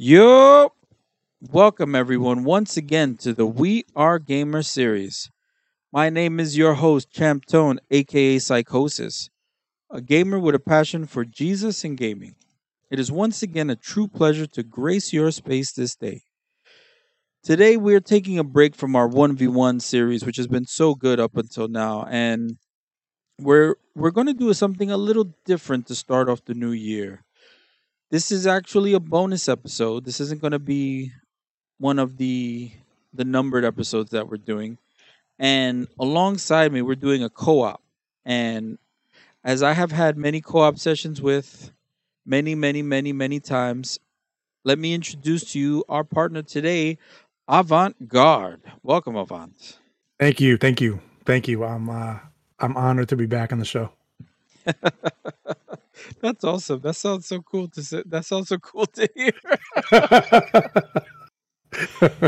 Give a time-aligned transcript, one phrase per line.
[0.00, 0.72] Yo,
[1.40, 5.28] welcome everyone once again to the We Are Gamer series.
[5.92, 9.28] My name is your host, Champ Tone, aka Psychosis,
[9.90, 12.36] a gamer with a passion for Jesus and gaming.
[12.92, 16.20] It is once again a true pleasure to grace your space this day.
[17.42, 21.18] Today we are taking a break from our 1v1 series, which has been so good
[21.18, 22.56] up until now, and
[23.40, 27.24] we're we're going to do something a little different to start off the new year.
[28.10, 30.06] This is actually a bonus episode.
[30.06, 31.12] This isn't going to be
[31.78, 32.70] one of the
[33.12, 34.78] the numbered episodes that we're doing.
[35.38, 37.82] And alongside me, we're doing a co-op.
[38.24, 38.78] And
[39.44, 41.70] as I have had many co-op sessions with
[42.24, 43.98] many, many, many, many times,
[44.64, 46.98] let me introduce to you our partner today,
[47.48, 48.60] AvanteGuarde.
[48.82, 49.78] Welcome, Avant.
[50.18, 51.62] Thank you, thank you, thank you.
[51.64, 52.20] I'm uh,
[52.58, 53.92] I'm honored to be back on the show.
[56.20, 56.80] That's awesome.
[56.80, 58.02] That sounds so cool to say.
[58.06, 59.32] That sounds so cool to hear.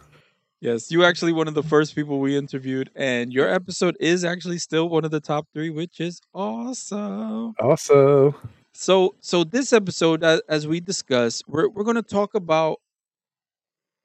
[0.62, 4.58] yes, you actually one of the first people we interviewed, and your episode is actually
[4.58, 7.54] still one of the top three, which is awesome.
[7.60, 8.36] Awesome.
[8.74, 12.80] So, so this episode, as we discussed, we're we're going to talk about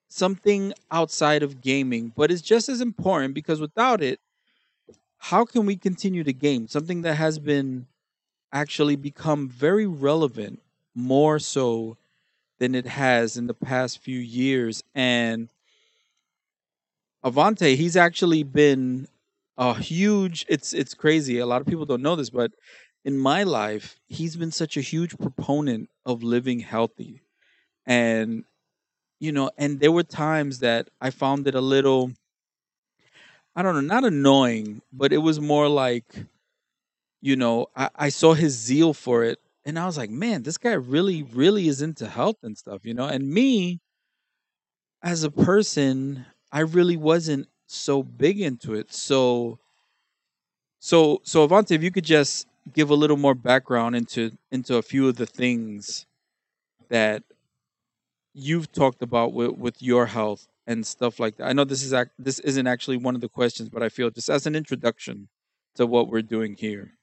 [0.08, 4.20] something outside of gaming, but it's just as important because without it,
[5.18, 6.68] how can we continue to game?
[6.68, 7.86] Something that has been
[8.54, 10.62] actually become very relevant,
[10.94, 11.98] more so
[12.58, 14.82] than it has in the past few years.
[14.94, 15.50] And
[17.24, 19.08] Avante, he's actually been
[19.56, 20.44] a huge.
[20.48, 21.38] It's it's crazy.
[21.38, 22.52] A lot of people don't know this, but
[23.04, 27.22] in my life, he's been such a huge proponent of living healthy,
[27.86, 28.44] and
[29.20, 32.12] you know, and there were times that I found it a little.
[33.56, 36.26] I don't know, not annoying, but it was more like,
[37.24, 40.58] you know, I, I saw his zeal for it, and I was like, man, this
[40.58, 43.06] guy really, really is into health and stuff, you know.
[43.06, 43.80] And me,
[45.02, 48.92] as a person, I really wasn't so big into it.
[48.92, 49.58] So,
[50.80, 54.82] so, so Avante, if you could just give a little more background into into a
[54.82, 56.06] few of the things
[56.90, 57.22] that
[58.34, 61.46] you've talked about with, with your health and stuff like that.
[61.48, 64.10] I know this is ac- this isn't actually one of the questions, but I feel
[64.10, 65.28] just as an introduction
[65.76, 66.94] to what we're doing here.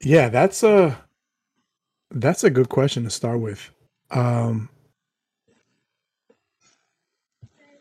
[0.00, 1.04] Yeah, that's a
[2.10, 3.70] that's a good question to start with.
[4.10, 4.68] Um,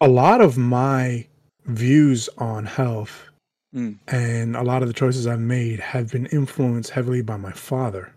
[0.02, 1.28] a lot of my
[1.66, 3.30] views on health
[3.76, 3.98] Mm.
[4.08, 8.14] and a lot of the choices I've made have been influenced heavily by my father.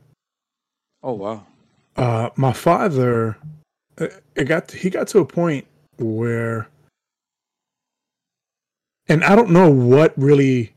[1.02, 1.46] Oh wow.
[1.96, 3.36] Uh, my father,
[4.00, 4.06] uh,
[4.36, 5.66] it got he got to a point
[5.98, 6.68] where,
[9.08, 10.74] and I don't know what really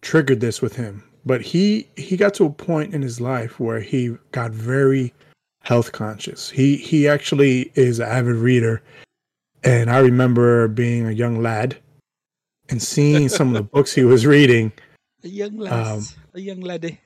[0.00, 3.80] triggered this with him, but he he got to a point in his life where
[3.80, 5.12] he got very
[5.62, 6.48] health conscious.
[6.48, 8.80] He he actually is an avid reader,
[9.64, 11.76] and I remember being a young lad
[12.68, 14.72] and seeing some of the books he was reading.
[15.24, 17.00] A young lass, a young laddie.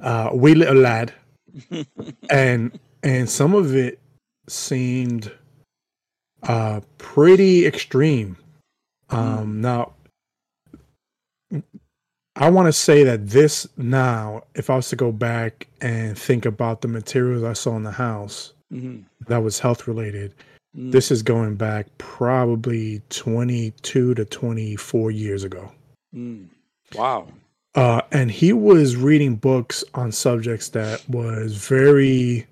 [0.00, 1.14] Uh, wee little lad,
[2.30, 4.00] and and some of it
[4.48, 5.32] seemed
[6.42, 8.36] uh pretty extreme
[9.08, 9.94] um now
[12.36, 16.44] i want to say that this now if i was to go back and think
[16.46, 19.04] about the materials i saw in the house Mhm.
[19.28, 20.34] that was health related
[20.76, 20.90] Mm.
[20.90, 25.70] this is going back probably 22 to 24 years ago
[26.14, 26.46] Mm.
[26.96, 27.28] Wow.
[27.76, 32.46] uh, and he was reading books on subjects that was very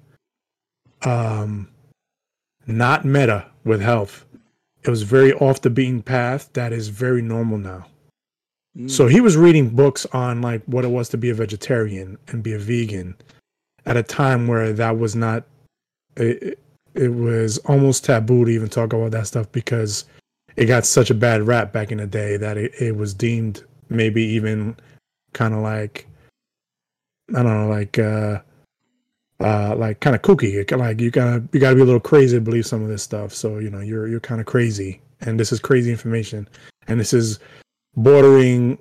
[1.05, 1.69] um,
[2.67, 4.25] not meta with health.
[4.85, 7.87] It was very off the beaten path that is very normal now.
[8.77, 8.91] Mm.
[8.91, 12.43] So he was reading books on like what it was to be a vegetarian and
[12.43, 13.15] be a vegan
[13.87, 15.45] at a time where that was not
[16.17, 16.59] it,
[16.95, 20.05] it was almost taboo to even talk about that stuff because
[20.57, 23.65] it got such a bad rap back in the day that it, it was deemed
[23.89, 24.77] maybe even
[25.33, 26.07] kind of like
[27.35, 28.41] I don't know, like uh
[29.41, 30.71] uh like kind of kooky.
[30.77, 33.35] Like you gotta you gotta be a little crazy to believe some of this stuff.
[33.35, 36.49] So you know you're you're kind of crazy, and this is crazy information,
[36.89, 37.39] and this is
[37.97, 38.79] bordering,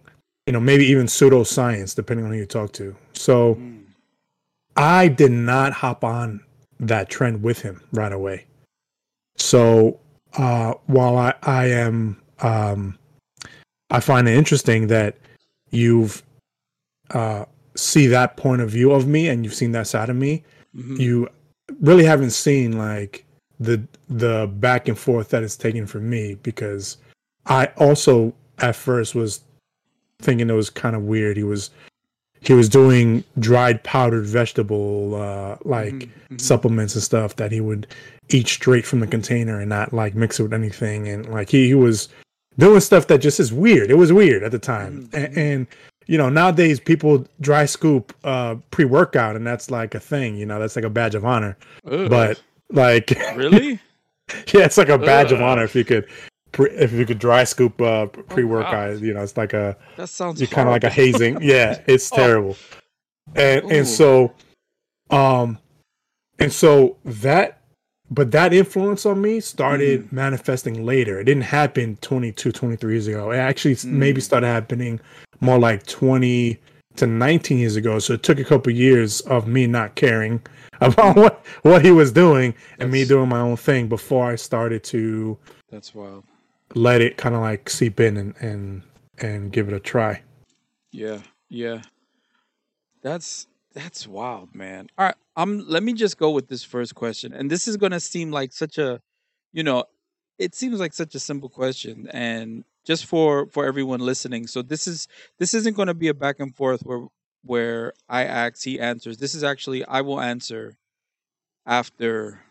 [0.47, 2.95] you know, maybe even pseudoscience, depending on who you talk to.
[3.13, 3.79] So Mm.
[4.77, 6.41] I did not hop on
[6.79, 8.45] that trend with him right away.
[9.37, 9.99] So
[10.37, 12.97] uh, while I, I am, um,
[13.89, 15.17] I find it interesting that
[15.71, 16.23] you've
[17.11, 17.43] uh,
[17.75, 20.43] see that point of view of me and you've seen that side of me.
[20.75, 20.97] Mhm.
[20.97, 21.27] You
[21.81, 23.25] really haven't seen like
[23.59, 26.97] the the back and forth that it's taken for me because
[27.45, 29.41] I also at first was
[30.21, 31.37] thinking it was kind of weird.
[31.37, 31.69] He was
[32.41, 36.41] he was doing dried powdered vegetable uh, like Mhm, mhm.
[36.41, 37.85] supplements and stuff that he would
[38.29, 41.07] eat straight from the container and not like mix it with anything.
[41.07, 42.09] And like he, he was
[42.57, 43.91] doing stuff that just is weird.
[43.91, 45.07] It was weird at the time.
[45.11, 45.37] Mhm, And, mhm.
[45.37, 45.67] and
[46.07, 50.35] you know, nowadays people dry scoop uh, pre workout and that's like a thing.
[50.35, 51.57] You know, that's like a badge of honor.
[51.89, 52.09] Ugh.
[52.09, 52.41] But
[52.71, 53.79] like, really?
[54.51, 56.07] yeah, it's like a badge of honor if you could.
[56.51, 60.09] Pre, if you could dry scoop uh, pre workout, you know, it's like a That
[60.09, 61.37] sounds you're kind of like a hazing.
[61.41, 62.15] Yeah, it's Oh.
[62.15, 62.57] terrible.
[63.35, 63.69] And Ooh.
[63.69, 64.33] and so,
[65.09, 65.57] um,
[66.39, 67.59] and so that,
[68.09, 70.11] but that influence on me started Mm.
[70.11, 71.19] manifesting later.
[71.19, 73.31] It didn't happen 22, 23 years ago.
[73.31, 73.85] It actually Mm.
[73.91, 74.99] maybe started happening
[75.39, 76.59] more like 20
[76.97, 77.99] to 19 years ago.
[77.99, 80.41] So it took a couple years of me not caring
[80.81, 84.83] about what, what he was doing and me doing my own thing before I started
[84.85, 85.37] to
[85.69, 86.25] That's wild.
[86.75, 88.83] Let it kind of like seep in and, and,
[89.17, 90.21] and give it a try.
[90.91, 91.19] Yeah,
[91.49, 91.81] yeah.
[93.01, 94.89] That's that's wild, man.
[94.97, 97.99] All right, um, let me just go with this first question, and this is gonna
[97.99, 98.99] seem like such a,
[99.53, 99.85] you know,
[100.37, 104.87] it seems like such a simple question, and just for for everyone listening, so this
[104.87, 105.07] is
[105.39, 107.07] this isn't gonna be a back and forth where
[107.43, 109.17] where I ask, he answers.
[109.17, 110.77] This is actually I will answer
[111.65, 112.41] after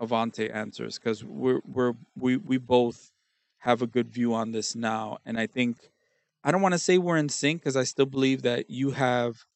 [0.00, 3.12] Avante answers because we're we're we we both
[3.62, 5.90] have a good view on this now, and I think
[6.44, 9.46] I don't want to say we're in sync because I still believe that you have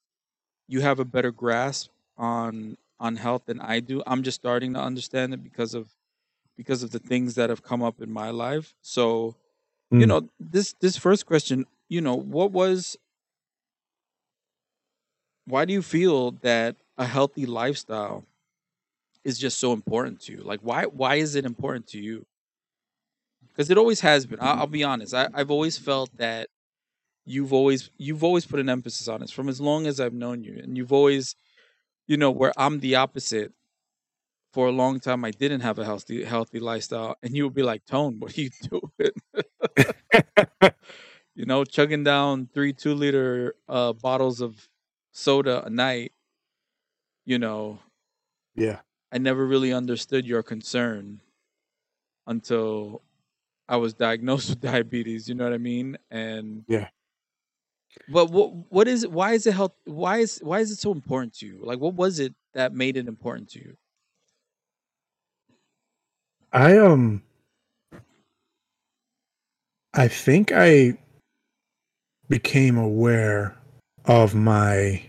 [0.68, 4.02] you have a better grasp on on health than I do.
[4.06, 5.94] I'm just starting to understand it because of
[6.56, 8.74] because of the things that have come up in my life.
[8.82, 9.36] So,
[9.98, 10.08] you Mm.
[10.08, 12.98] know, this this first question, you know, what was
[15.46, 18.24] why do you feel that a healthy lifestyle
[19.24, 20.38] is just so important to you?
[20.38, 22.26] Like why why is it important to you?
[23.56, 24.38] Because it always has been.
[24.40, 25.14] I'll, I'll be honest.
[25.14, 26.48] I, I've always felt that
[27.26, 30.44] you've always you've always put an emphasis on this from as long as I've known
[30.44, 31.36] you, and you've always,
[32.08, 33.52] you know, where I'm the opposite.
[34.52, 37.62] For a long time, I didn't have a healthy healthy lifestyle, and you would be
[37.62, 39.12] like, "Tone, what are you doing?"
[41.34, 44.68] you know, chugging down three two liter uh, bottles of
[45.12, 46.12] soda a night.
[47.26, 47.80] You know,
[48.54, 48.80] Yeah.
[49.10, 51.20] I never really understood your concern
[52.26, 53.02] until
[53.68, 55.28] I was diagnosed with diabetes.
[55.28, 55.96] You know what I mean?
[56.10, 56.88] And Yeah.
[58.08, 59.12] But what what is it?
[59.12, 59.72] Why is it health?
[59.84, 61.60] Why is why is it so important to you?
[61.62, 63.76] Like, what was it that made it important to you?
[66.52, 67.22] I um
[69.94, 70.98] I think I
[72.28, 73.56] became aware
[74.04, 75.02] of my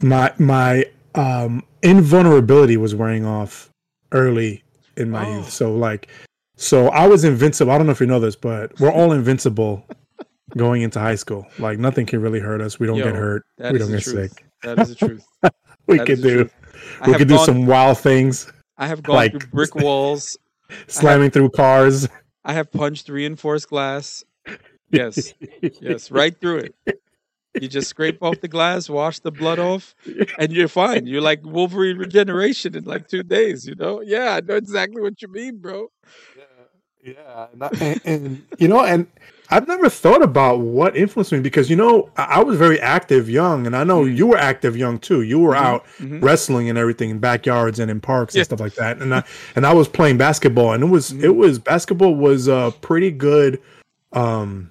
[0.00, 3.70] my my um invulnerability was wearing off
[4.12, 4.62] early
[4.98, 5.36] in my Oh.
[5.38, 5.50] youth.
[5.50, 6.08] So like
[6.56, 7.72] so I was invincible.
[7.72, 9.86] I don't know if you know this, but we're all invincible
[10.56, 11.46] going into high school.
[11.58, 12.78] Like nothing can really hurt us.
[12.80, 13.44] We don't Yo, get hurt.
[13.58, 14.32] We don't get truth.
[14.32, 14.44] sick.
[14.62, 15.24] That is the truth.
[15.86, 16.54] We That could do truth.
[17.06, 20.36] We have could do some wild things, I have gone like- through brick walls.
[20.86, 22.08] slamming through cars.
[22.44, 24.22] I have punched reinforced glass.
[24.90, 25.32] Yes,
[25.80, 27.00] yes, right through it.
[27.54, 29.94] You just scrape off the glass, wash the blood off,
[30.38, 31.06] and you're fine.
[31.06, 33.66] You're like Wolverine regeneration in like two days.
[33.66, 34.00] You know?
[34.00, 35.88] Yeah, I know exactly what you mean, bro.
[36.36, 39.06] Yeah, yeah, and, and, and, you know, and
[39.50, 43.30] I've never thought about what influenced me because you know I, I was very active
[43.30, 44.16] young, and I know Mm.
[44.16, 45.22] you were active young too.
[45.22, 46.22] You were Mhm, out mhm.
[46.22, 48.40] wrestling and everything in backyards and in parks Yeah.
[48.40, 49.24] and stuff like that, and I
[49.56, 53.60] and I was playing basketball, and it was it was basketball was a pretty good
[54.12, 54.70] um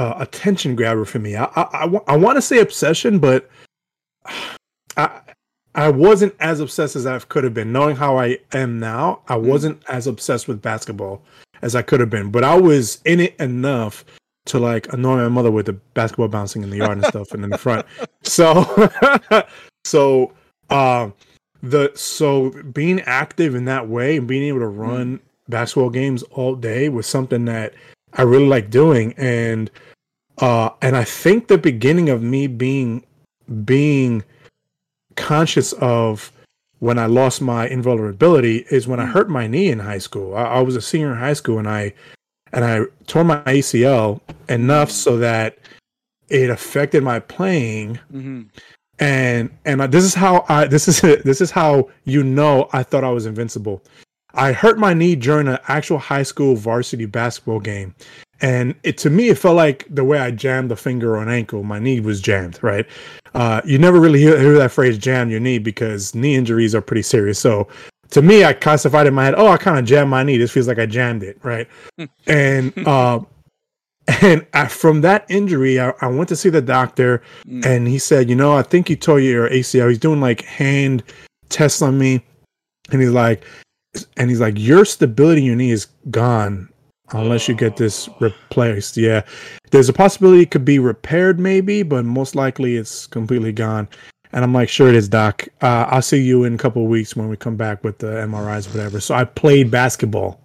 [0.00, 1.36] uh, attention grabber for me.
[1.36, 3.50] I I, I, want to say obsession, but
[4.96, 5.20] I
[5.74, 7.70] I wasn't as obsessed as I could have been.
[7.70, 9.42] Knowing how I am now, I Mm.
[9.42, 11.22] wasn't as obsessed with basketball
[11.60, 12.30] as I could have been.
[12.30, 14.06] But I was in it enough
[14.46, 17.44] to like annoy my mother with the basketball bouncing in the yard and stuff and
[17.44, 17.84] in the front.
[18.22, 18.64] So
[19.84, 20.32] so
[20.70, 21.12] um
[21.62, 26.54] the so being active in that way and being able to run basketball games all
[26.54, 27.74] day was something that
[28.14, 29.70] I really like doing and
[30.38, 33.04] uh and I think the beginning of me being
[33.64, 34.24] being
[35.16, 36.32] conscious of
[36.78, 39.12] when I lost my invulnerability is when I Mm.
[39.12, 40.34] hurt my knee in high school.
[40.34, 41.92] I, I was a senior in high school and I
[42.52, 45.58] and I tore my ACL enough so that
[46.28, 48.42] it affected my playing hmm
[48.98, 52.82] and and I- this is how I this is this is how you know I
[52.82, 53.82] thought I was invincible.
[54.34, 57.94] I hurt my knee during an actual high school varsity basketball game,
[58.40, 61.28] and it to me it felt like the way I jammed a finger or an
[61.28, 62.58] ankle, my knee was jammed.
[62.62, 62.86] Right?
[63.34, 66.80] Uh, you never really hear, hear that phrase "jam your knee" because knee injuries are
[66.80, 67.38] pretty serious.
[67.38, 67.68] So
[68.10, 70.36] to me, I classified in my head, oh, I kind of jammed my knee.
[70.36, 71.68] This feels like I jammed it, right?
[72.26, 73.20] and uh,
[74.22, 77.64] And I, from that injury, I, I went to see the doctor, Mm.
[77.64, 81.04] and he said, "You know, I think you tore your ACL." He's doing like hand
[81.48, 82.24] tests on me,
[82.90, 83.44] and he's like,
[84.16, 86.68] and he's like, "Your stability in your knee is gone
[87.12, 89.22] unless you get this replaced." Yeah,
[89.70, 93.88] there's a possibility it could be repaired, maybe, but most likely it's completely gone.
[94.32, 95.48] And I'm like, "Sure, it is, doc.
[95.60, 98.06] Uh, I'll see you in a couple of weeks when we come back with the
[98.20, 100.40] MRIs, or whatever." So I played basketball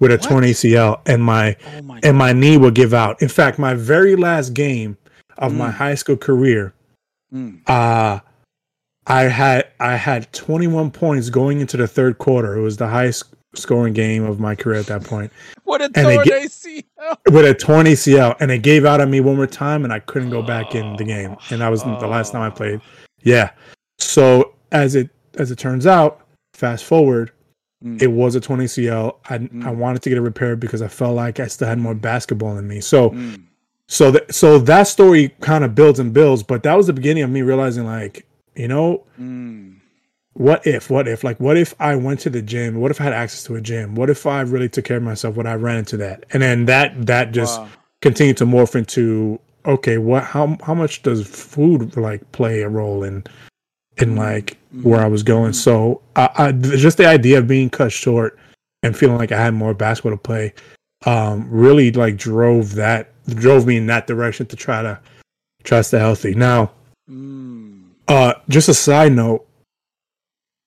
[0.00, 0.22] with a What?
[0.22, 3.22] torn ACL, and my Oh my and my knee will give out.
[3.22, 4.96] In fact, my very last game
[5.38, 5.74] of my Mm.
[5.74, 6.72] high school career,
[7.32, 7.58] Mm.
[7.68, 8.18] uh
[9.08, 12.56] I had I had 21 points going into the third quarter.
[12.56, 13.24] It was the highest
[13.54, 15.32] scoring game of my career at that point
[15.64, 17.16] What a torn get- ACL.
[17.30, 20.00] with a torn ACL, and it gave out on me one more time, and I
[20.00, 21.34] couldn't go back in the game.
[21.50, 22.80] And that was the last time I played.
[23.22, 23.50] Yeah.
[23.98, 26.20] So as it as it turns out,
[26.54, 27.32] fast forward,
[27.84, 28.02] Mm.
[28.02, 29.18] it was a torn ACL.
[29.30, 29.76] I I Mm.
[29.76, 32.66] wanted to get it repaired because I felt like I still had more basketball in
[32.68, 32.80] me.
[32.80, 33.10] So.
[33.10, 33.42] Mm.
[33.90, 37.22] so that so that story kind of builds and builds but that was the beginning
[37.22, 38.26] of me realizing like
[38.58, 39.76] you know Mm.
[40.34, 43.04] what if what if like what if i went to the gym what if i
[43.04, 45.54] had access to a gym what if i really took care of myself when i
[45.54, 47.68] ran into that and then that that just Wow.
[48.02, 53.02] continued to morph into okay what how how much does food like play a role
[53.04, 53.24] in
[53.96, 54.18] in Mm.
[54.18, 54.82] like Mhm.
[54.84, 58.38] where i was going so I, I just the idea of being cut short
[58.82, 60.52] and feeling like i had more basketball to play
[61.06, 64.98] um really like drove that drove me in that direction to try to
[65.64, 66.70] try to stay healthy now
[67.10, 67.77] Mm.
[68.08, 69.46] Uh just a side note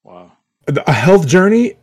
[0.03, 0.31] Wow.
[0.67, 1.75] a health journey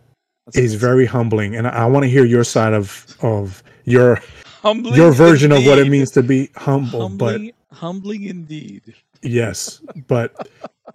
[0.47, 4.21] That's is very humbling and i, I want to hear your side of of your
[4.63, 4.97] humbling.
[4.97, 8.83] your version of what it means to be humble but Humbling, humbling indeed.
[9.23, 10.49] yes but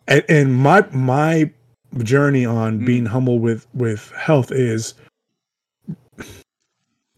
[0.07, 1.51] and, and my my
[2.03, 2.85] journey on Mm.
[2.85, 4.95] being humble with with health is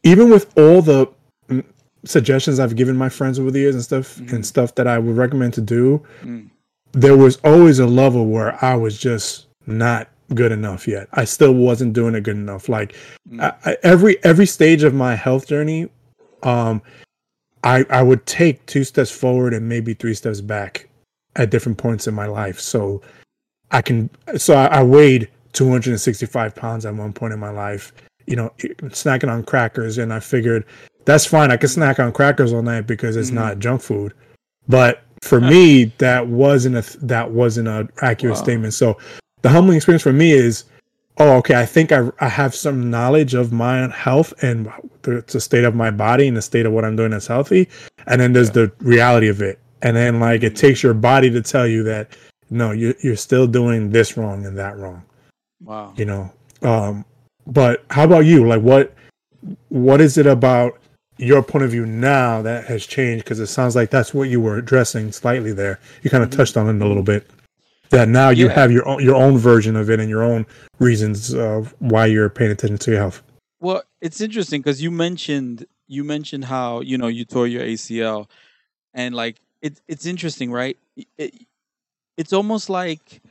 [0.03, 1.07] even with all the
[1.49, 1.63] mm,
[2.03, 4.33] suggestions i've given my friends over the years and stuff Mhm.
[4.33, 6.49] and stuff that i would recommend to do Mm.
[6.95, 11.07] There was always a level where i was just not good enough yet.
[11.13, 12.67] I still wasn't doing it good enough.
[12.67, 12.95] Like
[13.29, 13.41] Mm.
[13.41, 15.87] I, I, every every stage of my health journey
[16.43, 16.81] um
[17.63, 20.87] i i would take two steps forward and maybe three steps back
[21.35, 22.59] at different points in my life.
[22.59, 23.01] So
[23.71, 27.91] i can so i, I weighed 265 pounds at one point in my life
[28.27, 28.51] you know
[29.01, 29.97] snacking on crackers.
[29.99, 30.65] And i figured
[31.05, 31.51] that's fine.
[31.51, 33.35] I can snack on crackers all night because it's Mhm.
[33.35, 34.13] not junk food.
[34.67, 38.43] But for me that wasn't a that wasn't an accurate Wow.
[38.43, 38.73] statement.
[38.73, 38.97] So
[39.41, 40.65] the humbling experience for me is
[41.17, 44.69] oh okay i think i, I have some knowledge of my health and
[45.03, 47.69] the, the state of my body and the state of what i'm doing that's healthy.
[48.07, 49.57] And then there's the reality of it.
[49.81, 52.17] And then like it takes your body to tell you that
[52.49, 55.03] no you, you're still doing this wrong and that wrong
[55.63, 55.93] Wow.
[55.95, 56.31] you know?
[56.63, 57.05] Um
[57.47, 58.45] but how about you?
[58.47, 58.93] Like what
[59.69, 60.79] what is it about
[61.17, 64.39] your point of view now that has changed because it sounds like that's what you
[64.41, 66.37] were addressing slightly there you kind of Mhm.
[66.37, 67.29] touched on it a little bit
[67.89, 68.53] that now you Yeah.
[68.53, 70.45] have your own your own version of it and your own
[70.79, 73.21] reasons of why you're paying attention to your health
[73.61, 78.27] Well, it's interesting because you mentioned you mentioned how you know you tore your ACL,
[78.93, 80.77] and like it's it's interesting, right?
[81.17, 81.33] It,
[82.17, 83.21] it's almost like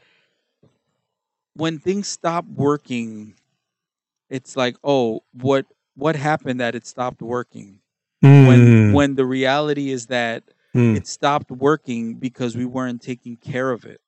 [1.55, 3.35] when things stop working,
[4.31, 7.81] it's like, oh, what what happened that it stopped working?
[8.41, 13.37] When Mm, when the reality is that mm, it stopped working because we weren't taking
[13.37, 14.01] care of it.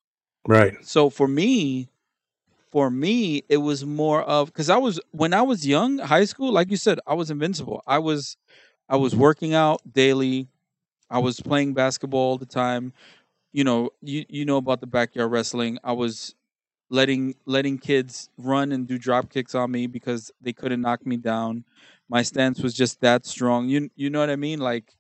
[0.47, 1.89] right So for me,
[2.71, 6.53] for me, it was more of because I was when I was young, high school,
[6.53, 7.83] like you said, I was invincible.
[7.87, 8.37] I was
[8.89, 10.49] I was working out daily.
[11.11, 12.93] I was playing basketball all the time.
[13.53, 15.79] You know, you you know about the backyard wrestling.
[15.85, 16.35] I was
[16.91, 21.17] letting letting kids run and do drop kicks on me because they couldn't knock me
[21.17, 21.65] down.
[22.09, 23.69] My stance was just that strong.
[23.69, 24.61] You you know what I mean?
[24.61, 24.95] Like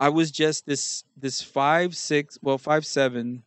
[0.00, 3.44] I was just this this five six well five seven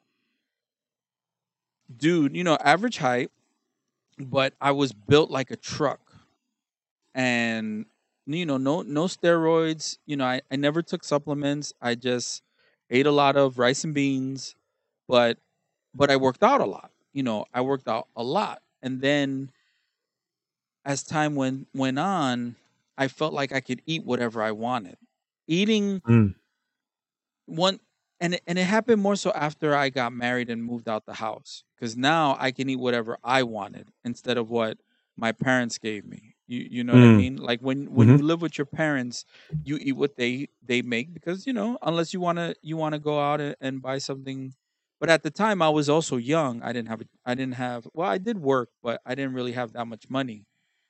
[1.96, 3.32] dude, you know, average height,
[4.20, 6.02] but I was built like a truck.
[7.14, 7.86] And
[8.26, 11.74] you know, no no steroids, you know, I, I never took supplements.
[11.82, 12.44] I just
[12.90, 14.56] ate a lot of rice and beans,
[15.08, 15.38] but
[15.94, 16.91] but I worked out a lot.
[17.14, 18.62] You know, I worked out a lot.
[18.82, 19.52] And then
[20.86, 22.56] as time went went on,
[22.98, 24.98] I felt like I could eat whatever I wanted.
[25.48, 26.34] Eating Mm.
[27.46, 27.80] one
[28.20, 31.14] and it, and it happened more so after I got married and moved out the
[31.16, 34.78] house because now I can eat whatever I wanted instead of what
[35.18, 36.36] my parents gave me.
[36.48, 37.18] You you know what I Mm.
[37.18, 37.38] mean?
[37.38, 38.18] Like when when Mhm.
[38.18, 39.26] you live with your parents,
[39.64, 43.20] you eat what they they make because you know unless you wanna you wanna go
[43.20, 44.54] out and buy something.
[45.02, 46.64] But at the time I was also young.
[46.64, 49.54] I didn't have a, I didn't have well I did work, but I didn't really
[49.54, 50.46] have that much money.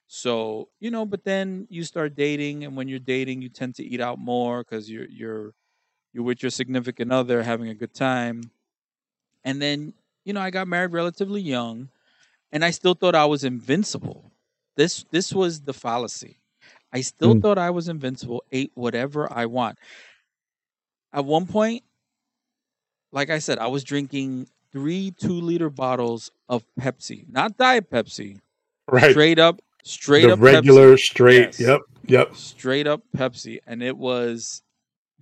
[0.08, 3.86] So, you know, but then you start dating and when you're dating, you tend to
[3.86, 5.54] eat out more cuz you're you're
[6.14, 8.52] you're with your significant other having a good time.
[9.44, 9.94] And then,
[10.26, 11.90] you know, I got married relatively young
[12.52, 14.32] and I still thought I was invincible.
[14.78, 16.40] This this was the fallacy.
[16.94, 17.42] I still Mm.
[17.42, 19.80] thought I was invincible, ate whatever I want.
[21.14, 21.84] At one point,
[23.12, 28.40] like I said, I was drinking three two liter bottles of Pepsi, not Diet Pepsi,
[28.90, 29.12] Right.
[29.12, 31.38] straight up, straight the up regular Pepsi, straight.
[31.40, 31.60] Yes.
[31.60, 31.82] Yep.
[32.08, 32.36] Yep.
[32.36, 34.64] straight up Pepsi, and it was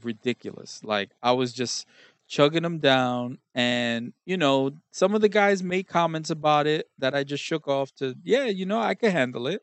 [0.04, 0.82] ridiculous.
[0.84, 1.86] Like I was just
[2.28, 7.14] chugging them down, and you know, some of the guys made comments about it that
[7.16, 9.62] I just shook off to, yeah, you know, I can handle it.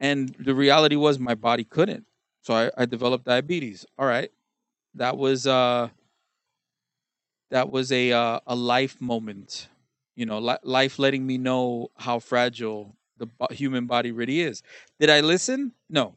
[0.00, 2.06] And the reality was my body couldn't,
[2.42, 3.86] so I, I developed diabetes.
[3.98, 4.30] All right,
[4.94, 5.88] that was uh,
[7.52, 9.68] that was a uh, a life moment,
[10.16, 14.62] you know, li- life letting me know how fragile the bo- human body really is.
[14.98, 15.72] Did I listen?
[15.88, 16.16] No,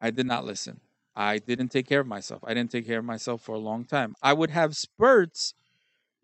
[0.00, 0.80] I did not listen.
[1.16, 2.42] I didn't take care of myself.
[2.44, 4.14] I didn't take care of myself for a long time.
[4.20, 5.54] I would have spurts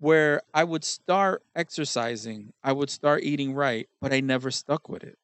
[0.01, 5.05] where I would start exercising, I would start eating right, but I never stuck with
[5.05, 5.19] it.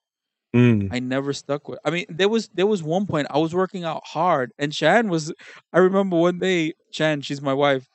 [0.54, 0.88] Mm.
[0.92, 1.80] I never stuck with.
[1.84, 5.08] I mean, there was there was one point I was working out hard, and Shan
[5.08, 5.32] was.
[5.72, 7.88] I remember one day, Shan, she's my wife.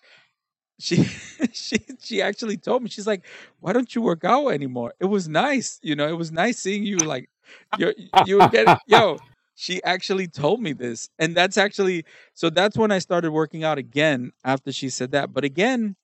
[0.82, 1.04] She
[1.54, 3.26] she she actually told me she's like,
[3.62, 6.08] "Why don't you work out anymore?" It was nice, you know.
[6.10, 7.30] It was nice seeing you like,
[7.76, 9.22] you you were getting yo.
[9.56, 12.50] She actually told me this, and that's actually so.
[12.50, 15.34] That's when I started working out again after she said that.
[15.34, 15.96] But again,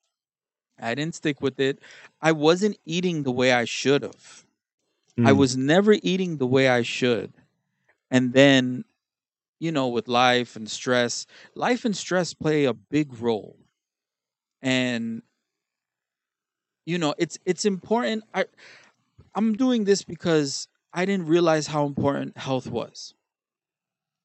[0.80, 1.80] I didn't stick with it.
[2.22, 4.44] I wasn't eating the way I should have.
[5.24, 5.38] I Mm.
[5.38, 7.34] was never eating the way I should.
[8.10, 8.84] And then,
[9.60, 13.58] you know, with life and stress, life and stress play a big role.
[14.62, 15.22] And
[16.86, 18.24] you know, it's it's important.
[18.34, 18.46] I
[19.34, 23.14] I'm doing this because I didn't realize how important health was.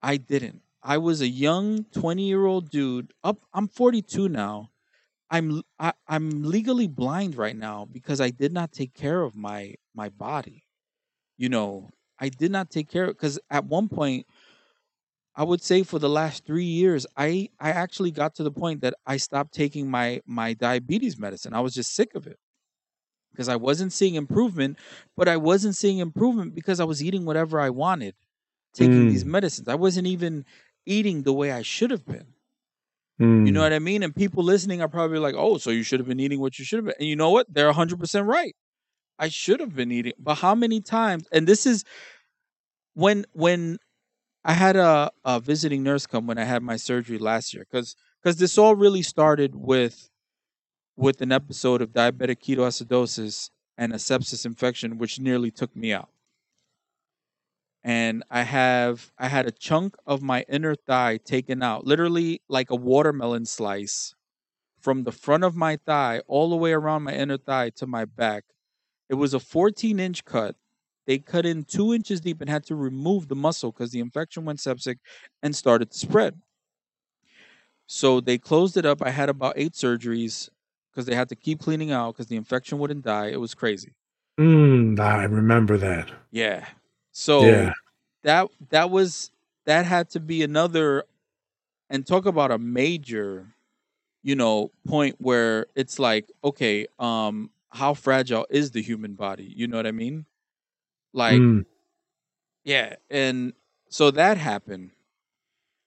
[0.01, 0.61] I didn't.
[0.81, 3.13] I was a young 20-year-old dude.
[3.23, 4.71] Up I'm 42 now.
[5.29, 9.75] I'm I, I'm legally blind right now because I did not take care of my
[9.95, 10.65] my body
[11.37, 14.27] you know, I did not take care of because at one point,
[15.35, 18.81] I would say for the last three years, I I actually got to the point
[18.81, 21.53] that I stopped taking my my diabetes medicine.
[21.53, 22.39] I was just sick of it
[23.31, 24.79] because I wasn't seeing improvement,
[25.17, 28.15] but I wasn't seeing improvement because I was eating whatever I wanted,
[28.73, 29.25] taking these Mm.
[29.25, 29.67] medicines.
[29.67, 30.45] I wasn't even
[30.85, 32.35] eating the way I should have been.
[33.43, 33.63] You know Mm.
[33.63, 34.03] what I mean?
[34.03, 36.63] And people listening are probably like, "Oh, so you should have been eating what you
[36.65, 37.47] should have been." And you know what?
[37.53, 38.55] They're 100% right.
[39.19, 40.13] I should have been eating.
[40.19, 41.27] But how many times?
[41.31, 41.85] And this is
[42.93, 43.77] when when
[44.45, 47.95] I had a, a visiting nurse come when I had my surgery last year cuz
[48.23, 50.09] cuz this all really started with
[50.95, 56.09] with an episode of diabetic ketoacidosis and a sepsis infection which nearly took me out.
[57.83, 62.69] And I have I had a chunk of my inner thigh taken out, literally like
[62.69, 64.15] a watermelon slice
[64.79, 68.05] from the front of my thigh all the way around my inner thigh to my
[68.05, 68.43] back.
[69.09, 70.55] It was a 14 inch cut.
[71.05, 74.45] They cut in two inches deep and had to remove the muscle because the infection
[74.45, 74.99] went septic
[75.41, 76.41] and started to spread.
[77.87, 79.01] So they closed it up.
[79.01, 80.49] I had about eight surgeries
[80.91, 83.27] because they had to keep cleaning out because the infection wouldn't die.
[83.27, 83.93] It was crazy.
[84.39, 84.99] Mm.
[84.99, 86.11] I remember that.
[86.31, 86.67] Yeah.
[87.11, 87.73] So Yeah.
[88.23, 89.31] that that was
[89.65, 91.05] that had to be another
[91.89, 93.55] and talk about a major
[94.23, 99.67] you know point where it's like okay um how fragile is the human body you
[99.67, 100.25] know what i mean
[101.13, 101.65] like Mm.
[102.63, 103.53] yeah and
[103.89, 104.91] so that happened.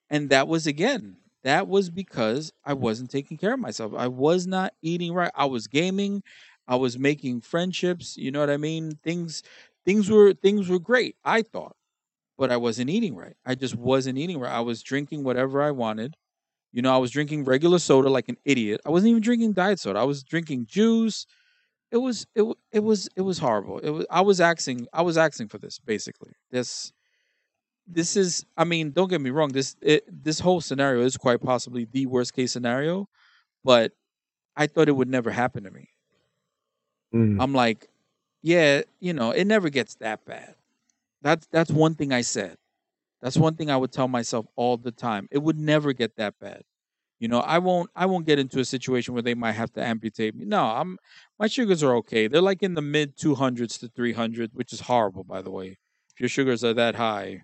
[0.08, 3.92] And that was again that was because i wasn't taking care of myself.
[3.96, 5.30] I was not eating right.
[5.34, 6.22] I was gaming.
[6.68, 8.98] I was making friendships you know what i mean?
[9.02, 9.42] Things
[9.84, 11.76] things were things were great i thought
[12.38, 13.36] but i wasn't eating right.
[13.46, 14.52] I just wasn't eating right.
[14.52, 16.16] I was drinking whatever i wanted.
[16.72, 18.80] You know i was drinking regular soda like an idiot.
[18.86, 20.00] I wasn't even drinking diet soda.
[20.00, 21.26] I was drinking juice
[21.90, 23.78] it was it, it was it was horrible.
[23.78, 26.32] It was i was asking i was asking for this basically.
[26.50, 26.92] This
[27.86, 31.40] this is i mean don't get me wrong this it, this whole scenario is quite
[31.40, 33.08] possibly the worst case scenario
[33.64, 33.92] but
[34.56, 35.88] i thought it would never happen to me.
[37.14, 37.40] Mm.
[37.40, 37.88] i'm like
[38.42, 40.54] yeah you know it never gets that bad.
[41.22, 42.56] That's that's one thing i said.
[43.22, 45.28] That's one thing i would tell myself all the time.
[45.30, 46.62] It would never get that bad
[47.18, 49.82] you know i won't i won't get into a situation where they might have to
[49.82, 50.98] amputate me no i'm
[51.38, 55.24] my sugars are okay they're like in the mid 200s to 300 which is horrible
[55.24, 55.78] by the way
[56.12, 57.42] if your sugars are that high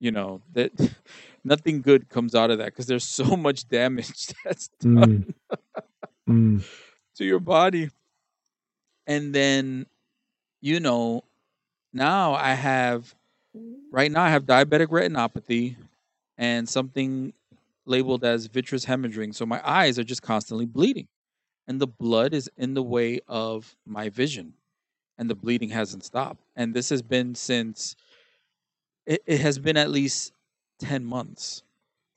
[0.00, 0.72] you know that
[1.44, 5.34] nothing good comes out of that because there's so much damage that's done
[6.28, 6.60] Mm.
[6.60, 6.64] Mm.
[7.16, 7.90] to your body
[9.06, 9.86] and then
[10.60, 11.24] you know
[11.92, 13.14] now I have
[13.90, 15.76] right now I have diabetic retinopathy
[16.38, 17.32] and something
[17.86, 19.34] labeled as vitreous hemorrhaging.
[19.34, 21.08] So my eyes are just constantly bleeding.
[21.66, 24.54] And the blood is in the way of my vision.
[25.18, 26.42] And the bleeding hasn't stopped.
[26.56, 27.94] And this has been since
[29.06, 30.32] it, it has been at least
[30.80, 31.62] 10 months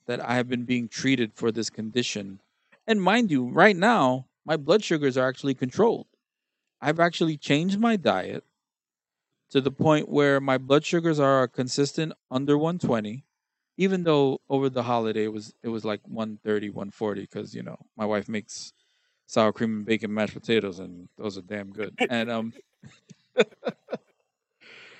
[0.06, 2.40] that I have been being treated for this condition.
[2.86, 6.06] And mind you, right now, my blood sugars are actually controlled.
[6.80, 8.44] I've actually changed my diet
[9.50, 13.24] to the point where my blood sugars are consistent under 120
[13.76, 17.76] even though over the holiday it was it was like 130 140 because you know
[17.96, 18.72] my wife makes
[19.26, 21.96] sour cream and bacon mashed potatoes and those are damn good.
[22.08, 22.52] And um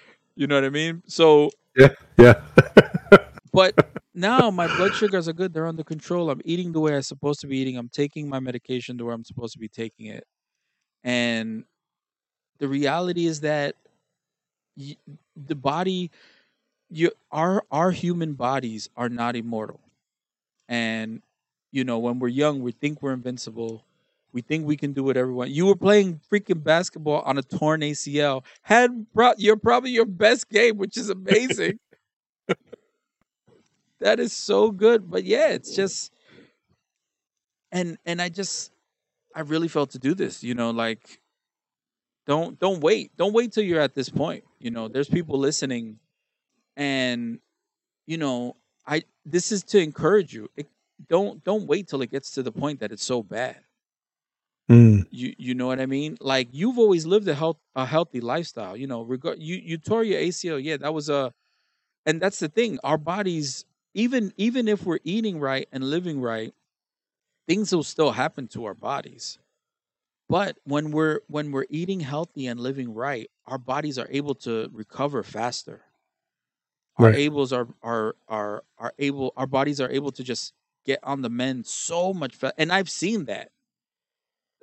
[0.37, 1.03] you know what i mean?
[1.07, 2.43] So Yeah, yeah.
[3.53, 3.75] but
[4.15, 5.53] now my blood sugars are good.
[5.53, 6.31] They're under control.
[6.31, 7.77] I'm eating the way i'm supposed to be eating.
[7.77, 10.25] I'm taking my medication the way i'm supposed to be taking it.
[11.05, 11.65] And
[12.59, 13.77] the reality is that
[14.77, 14.97] y-
[15.37, 16.11] the body
[16.91, 19.81] you our our human bodies are not immortal.
[20.69, 21.23] And
[21.73, 23.85] you know when we're young we think we're invincible.
[24.33, 27.83] We think we can do what everyone you were playing freaking basketball on a torn
[27.83, 31.79] acl had brought you're probably your best game which is amazing.
[34.01, 35.11] That is so good.
[35.11, 36.13] But yeah it's just
[37.73, 38.71] and and i just
[39.35, 41.21] i really felt to do this you know like
[42.27, 43.13] don't don't wait.
[43.17, 44.45] Don't wait till you're at this point.
[44.59, 45.99] You know there's people listening
[46.77, 47.39] and
[48.07, 48.57] you know
[48.87, 50.51] i this is to encourage you.
[50.57, 50.69] It,
[51.09, 53.57] don't don't wait till it gets to the point that it's so bad.
[54.71, 56.17] Mm, you you know what i mean?
[56.21, 60.05] Like you've always lived a health a healthy lifestyle you know regard you you tore
[60.05, 61.33] your acl yeah that was a
[62.07, 66.55] and that's the thing our bodies even even if we're eating right and living right
[67.49, 69.39] things will still happen to our bodies.
[70.29, 74.71] But when we're when we're eating healthy and living right our bodies are able to
[74.73, 75.84] recover faster
[76.97, 77.15] our right.
[77.15, 80.55] ables are are are are able our bodies are able to just
[80.85, 83.51] get on the mend so much and i've seen that.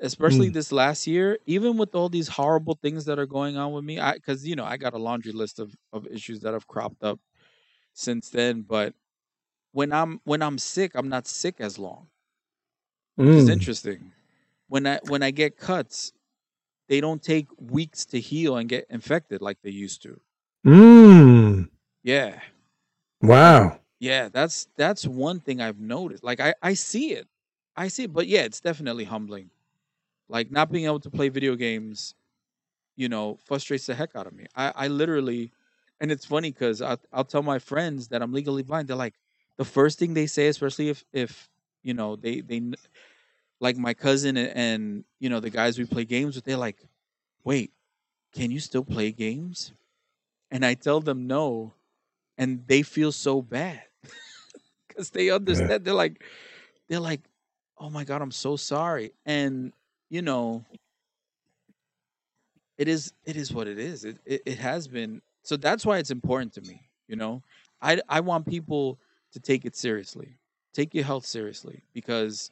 [0.04, 3.72] Especially Mm, this last year even with all these horrible things that are going on
[3.72, 6.54] with me i because you know i got a laundry list of of issues that
[6.54, 7.20] have cropped up
[7.94, 8.96] since then but
[9.74, 12.08] when i'm when i'm sick i'm not sick as long
[13.20, 14.12] which is mm, interesting.
[14.68, 16.14] When i when i get cuts
[16.88, 20.22] they don't take weeks to heal and get infected like they used to.
[20.66, 21.71] Mm.
[22.04, 22.40] Yeah.
[23.22, 23.80] Wow.
[24.00, 27.28] yeah that's that's one thing i've noticed like i i see it.
[27.76, 29.50] I see it but yeah it's definitely humbling.
[30.30, 32.16] Like not being able to play video games
[32.98, 34.46] you know frustrates the heck out of me.
[34.56, 35.52] I i literally
[36.02, 38.88] and it's funny because I'll, I'll tell my friends that i'm legally blind.
[38.88, 39.16] They're like
[39.58, 41.50] the first thing they say especially if if
[41.84, 42.62] you know they they
[43.60, 46.84] like my cousin and, and you know the guys we play games with they're like
[47.44, 47.72] wait
[48.34, 49.74] can you still play games?
[50.52, 51.74] And i tell them no
[52.42, 53.84] and they feel so bad
[54.90, 55.36] because they Yeah.
[55.36, 56.24] understand they're like
[56.90, 57.22] they're like
[57.80, 59.14] oh my god i'm so sorry.
[59.26, 59.74] And
[60.10, 60.66] you know
[62.78, 64.06] it is it is what it is.
[64.06, 67.44] It, it, it has been so that's why it's important to me you know?
[67.82, 69.00] I i want people
[69.34, 70.38] to take it seriously.
[70.74, 72.52] Take your health seriously because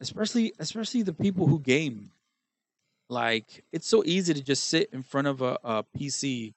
[0.00, 2.12] especially especially the people who game.
[3.08, 6.54] Like it's so easy to just sit in front of a, a pc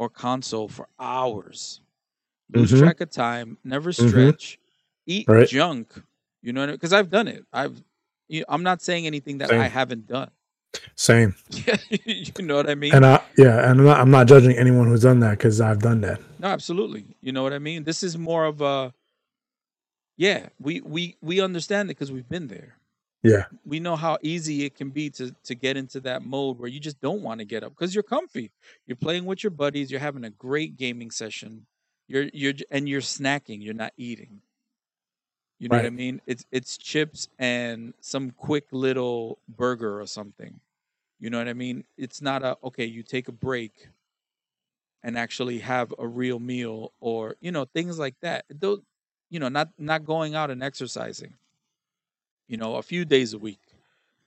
[0.00, 1.82] or console for hours
[2.50, 2.80] lose Mm-hmm.
[2.80, 4.30] track of time never Mm-hmm.
[4.32, 4.58] stretch
[5.06, 5.44] eat Right.
[5.44, 5.92] junk
[6.42, 7.82] you know because i've done it i've
[8.28, 10.30] you, i'm not saying anything that i haven't done
[10.96, 11.34] Same.
[12.04, 14.88] you know what i mean And I, yeah, and I'm not, I'm not judging anyone
[14.88, 16.20] who's done that because I've done that.
[16.38, 17.16] No, absolutely.
[17.20, 17.84] You know what I mean?
[17.84, 18.94] This is more of a
[20.16, 22.76] yeah, we we we understand it because we've been there.
[23.22, 23.44] Yeah.
[23.64, 26.80] We know how easy it can be to to get into that mode where you
[26.80, 28.50] just don't want to get up because you're comfy.
[28.86, 31.66] You're playing with your buddies, you're having a great gaming session.
[32.08, 34.40] You're you're and you're snacking, you're not eating.
[35.58, 36.22] You know what I mean?
[36.26, 40.60] It's it's chips and some quick little burger or something.
[41.20, 41.84] You know what I mean?
[41.98, 43.88] It's not a okay, you take a break
[45.02, 48.80] and actually have a real meal or you know things like that Those,
[49.30, 51.34] you know not not going out and exercising
[52.50, 53.60] you know a few days a week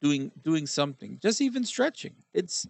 [0.01, 2.15] doing doing something just even stretching.
[2.33, 2.67] It's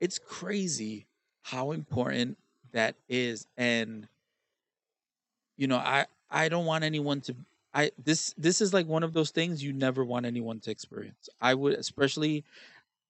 [0.00, 1.06] it's crazy
[1.42, 2.38] how important
[2.72, 3.46] that is.
[3.58, 4.08] And
[5.56, 7.34] you know i i don't want anyone to
[7.74, 11.28] i this this is like one of those things you never want anyone to experience.
[11.40, 12.44] I would especially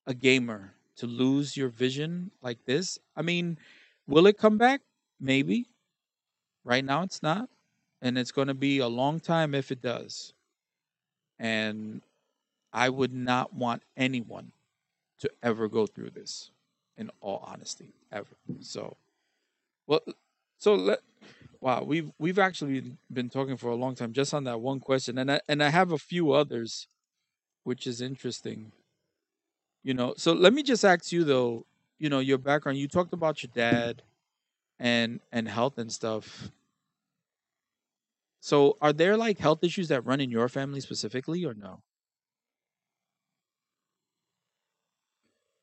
[0.07, 2.99] a gamer to lose your vision like this.
[3.17, 3.59] I mean
[4.09, 4.83] will it come back?
[5.21, 5.69] Maybe.
[6.65, 7.49] Right now, it's not,
[8.03, 10.35] and it's going to be a long time if it does.
[11.43, 12.03] And
[12.73, 14.53] I would not want anyone
[15.21, 16.51] to ever go through this.
[16.99, 18.37] in all honesty, ever.
[18.61, 18.97] So,
[19.87, 20.03] well,
[20.59, 21.01] so let
[21.61, 25.19] wow, we've we've actually been talking for a long time just on that one question,
[25.19, 26.89] and I and I have a few others,
[27.65, 28.73] which is interesting.
[29.83, 31.67] You know, so let me just ask you though.
[31.99, 32.79] You know, your background.
[32.79, 34.03] You talked about your dad,
[34.79, 36.51] and and health and stuff.
[38.45, 41.81] So, are there like health issues that run in your family specifically, or no?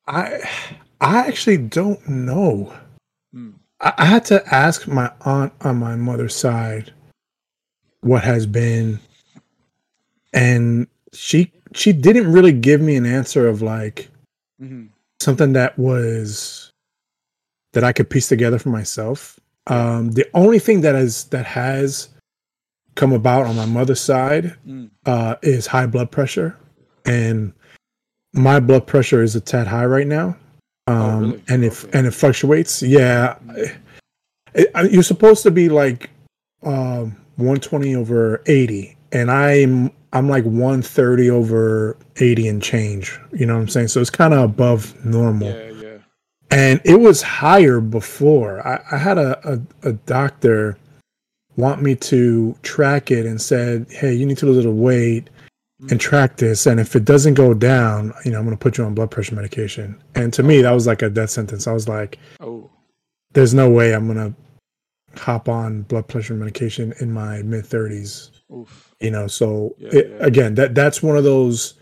[0.08, 0.40] I
[1.02, 2.74] I actually don't know.
[3.34, 3.52] Hmm.
[3.82, 6.94] I, I had to ask my aunt on my mother's side
[8.00, 9.00] what has been,
[10.34, 14.10] and she she didn't really give me an answer of like
[14.58, 14.86] hmm
[15.20, 16.72] something that was
[17.74, 19.38] that I could piece together for myself.
[19.68, 22.08] Um, the only thing that has that has
[23.00, 24.90] come about on my mother's side Mm.
[25.06, 26.58] uh, is high blood pressure,
[27.06, 27.54] and
[28.34, 30.36] my blood pressure is a tad high right now.
[30.88, 31.44] Um, Oh, really?
[31.48, 31.98] and if Okay.
[31.98, 32.82] and it fluctuates.
[32.84, 33.36] Yeah,
[34.54, 36.10] It- I- you're supposed to be like
[36.64, 43.18] um, 120 over 80, and I'm I'm like 130 over 80 and change.
[43.32, 43.88] You know what I'm saying?
[43.90, 45.98] So it's kind of above normal Yeah, yeah.
[46.52, 48.66] and it was higher before.
[48.68, 50.78] I, I had a, a, a doctor
[51.60, 55.30] want me to track it and said, "Hey, you need to lose a little weight
[55.90, 58.78] and track this, and if it doesn't go down, you know, I'm going to put
[58.78, 61.68] you on blood pressure medication." And to me, that was like a death sentence.
[61.68, 62.70] I was like, Oh,
[63.34, 68.32] "There's no way I'm going to hop on blood pressure medication in my mid 30s."
[69.00, 70.26] You know, so Yeah, it, yeah.
[70.26, 71.76] again, that that's one of those.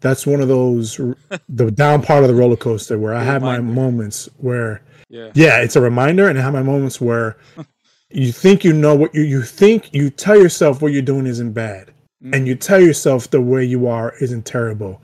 [0.00, 0.96] That's one of those
[1.48, 5.30] the down part of the roller coaster where I have my moments where Yeah.
[5.34, 7.36] yeah, it's a reminder, and I have my moments where
[8.10, 11.52] you think you know what you you think you tell yourself what you're doing isn't
[11.52, 11.90] bad,
[12.24, 12.34] Mm.
[12.34, 15.00] and you tell yourself the way you are isn't terrible,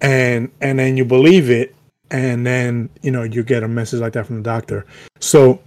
[0.00, 1.74] and and then you believe it,
[2.10, 4.86] and then you know you get a message like that from the doctor.
[5.20, 5.60] So,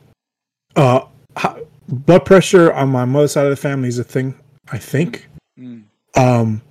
[0.75, 1.01] uh,
[1.35, 4.35] ho- blood pressure on my mother's side of the family is a thing,
[4.71, 5.27] I think.
[5.59, 5.83] Mm.
[6.15, 6.61] Um,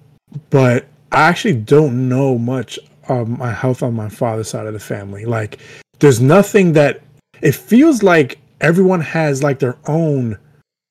[0.51, 4.81] but I actually don't know much of my health on my father's side of the
[4.81, 5.25] family.
[5.25, 5.59] Like,
[6.01, 7.01] there's nothing that
[7.43, 10.39] it feels like everyone has like their own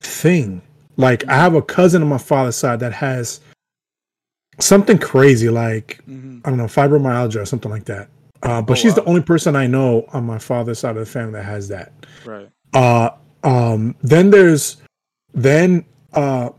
[0.02, 0.62] thing.
[0.98, 3.42] Like, I have a cousin on my father's side that has
[4.60, 8.08] something crazy, like hmm I don't know, fibromyalgia or something like that.
[8.44, 11.12] Uh, but Oh, she's the only person I know on my father's side of the
[11.12, 11.92] family that has that.
[12.24, 12.50] Right.
[12.74, 13.10] Uh,
[13.44, 14.78] um, then there's
[15.34, 16.50] then uh,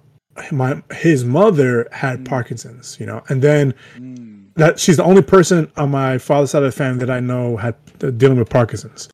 [0.50, 2.28] my his mother had Mm.
[2.28, 4.46] Parkinson's, you know, and then Mm.
[4.54, 7.56] that she's the only person on my father's side of the family that I know
[7.56, 9.08] had uh, dealing with Parkinson's.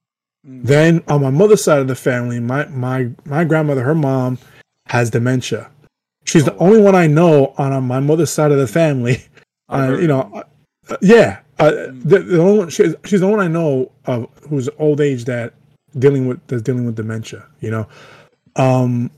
[0.47, 0.65] Mm.
[0.65, 4.39] Then on my mother's side of the family, my my my grandmother, her mom,
[4.87, 5.71] has dementia.
[6.25, 6.67] She's the Oh, wow.
[6.67, 9.23] only one I know on, my mother's side of the family.
[9.69, 10.29] Uh, you know,
[10.91, 11.39] uh, yeah.
[11.59, 12.03] Uh, Mm.
[12.05, 15.55] the, the only one, she's, she's the one I know of who's old age that
[15.99, 17.47] dealing with that's dealing with dementia.
[17.61, 17.89] You know,
[18.57, 19.11] um,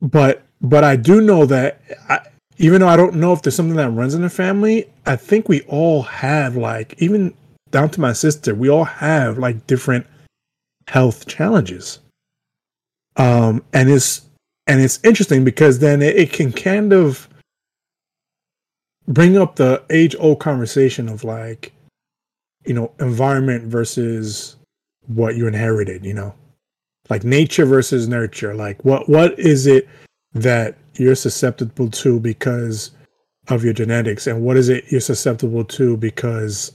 [0.00, 2.20] but but I do know that I,
[2.58, 5.48] even though I don't know if there's something that runs in the family, I think
[5.48, 7.32] we all have like even
[7.70, 10.06] down to my sister, we all have like different
[10.88, 12.00] health challenges.
[13.16, 14.22] Um, and it's
[14.66, 17.28] and it's interesting because then it, it can kind of
[19.08, 21.72] bring up the age old conversation of like,
[22.64, 24.56] you know, environment versus
[25.06, 26.34] what you inherited, you know,
[27.08, 28.54] like nature versus nurture.
[28.54, 29.88] Like, what what is it
[30.34, 32.92] that you're susceptible to because
[33.48, 36.72] of your genetics, and what is it you're susceptible to because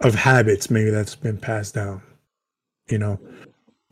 [0.00, 2.02] of habits maybe that's been passed down,
[2.88, 3.18] you know?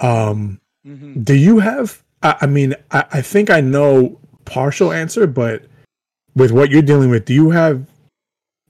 [0.01, 1.25] Um, Mhm.
[1.25, 2.03] do you have?
[2.23, 5.65] I, I mean, I, I think I know partial answer, but
[6.35, 7.89] with what you're dealing with, do you have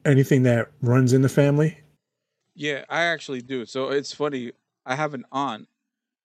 [0.05, 1.79] anything that runs in the family?
[2.55, 3.67] Yeah, I actually do.
[3.67, 4.53] So it's funny.
[4.87, 5.69] I have an aunt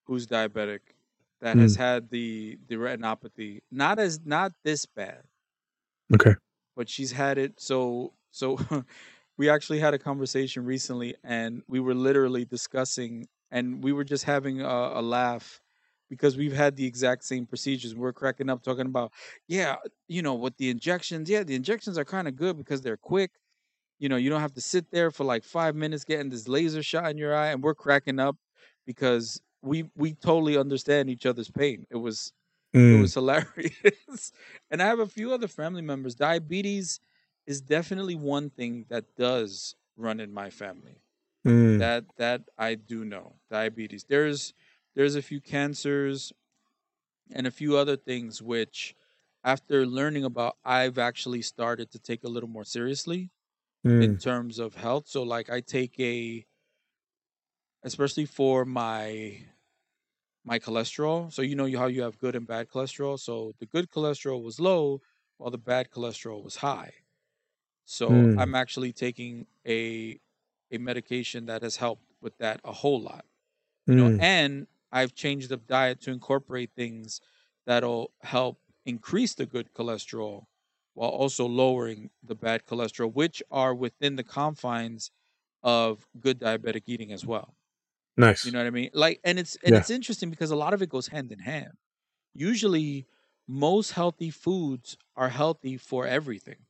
[0.06, 0.80] who's diabetic
[1.42, 3.62] that has had the the retinopathy.
[3.72, 5.24] Not as not this bad,
[6.14, 6.36] Okay.
[6.76, 7.60] but she's had it.
[7.60, 8.60] So so
[9.42, 14.24] we actually had a conversation recently, and we were literally discussing, and we were just
[14.24, 15.62] having a, a laugh
[16.10, 17.96] because we've had the exact same procedures.
[17.96, 19.12] We're cracking up talking about,
[19.48, 19.78] yeah,
[20.08, 21.28] you know, with the injections.
[21.28, 23.32] Yeah, the injections are kind of good because they're quick.
[24.00, 26.84] You know, you don't have to sit there for like five minutes getting this laser
[26.84, 28.38] shot in your eye, and we're cracking up
[28.86, 31.86] because we we totally understand each other's pain.
[31.92, 32.34] It was
[32.90, 34.32] it Mm, was hilarious.
[34.70, 36.16] and I have a few other family members.
[36.16, 37.00] Diabetes
[37.46, 41.04] is definitely one thing that does run in my family.
[41.46, 43.40] mm, That that I do know.
[43.50, 44.06] Diabetes.
[44.06, 44.54] There's
[44.96, 46.34] there's a few cancers
[47.32, 48.96] and a few other things which
[49.44, 53.32] after learning about I've actually started to take a little more seriously
[54.00, 55.08] in mm, terms of health.
[55.08, 56.46] So like I take a
[57.84, 59.46] especially for my
[60.44, 61.32] my cholesterol.
[61.32, 63.20] So you know how you have good and bad cholesterol.
[63.20, 65.02] So the good cholesterol was low,
[65.38, 66.94] while the bad cholesterol was high.
[67.92, 68.38] So Mm.
[68.38, 70.20] I'm actually taking a
[70.72, 73.26] a medication that has helped with that a whole lot.
[73.90, 74.20] You know, Mm.
[74.20, 77.22] and I've changed the diet to incorporate things
[77.66, 80.46] that'll help increase the good cholesterol
[80.94, 85.12] while also lowering the bad cholesterol, which are within the confines
[85.64, 87.56] of good diabetic eating as well.
[88.18, 88.44] Nice.
[88.44, 88.90] You know what I mean?
[88.94, 89.78] Like, and it's and Yeah.
[89.78, 91.74] it's interesting because a lot of it goes hand in hand.
[92.34, 93.08] Usually,
[93.48, 96.66] most healthy foods are healthy for everything.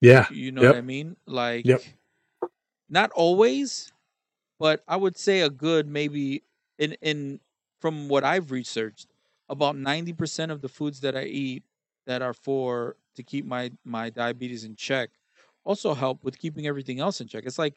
[0.00, 0.26] Yeah.
[0.28, 0.72] You know Yep.
[0.72, 1.16] what I mean?
[1.26, 1.82] Like, Yep.
[2.88, 3.92] not always,
[4.58, 6.44] but I would say a good maybe
[6.78, 7.40] in in
[7.80, 9.08] from what I've researched,
[9.48, 11.64] about ninety percent of the foods that I eat
[12.06, 15.10] that are for to keep my my diabetes in check
[15.64, 17.44] also help with keeping everything else in check.
[17.46, 17.74] It's like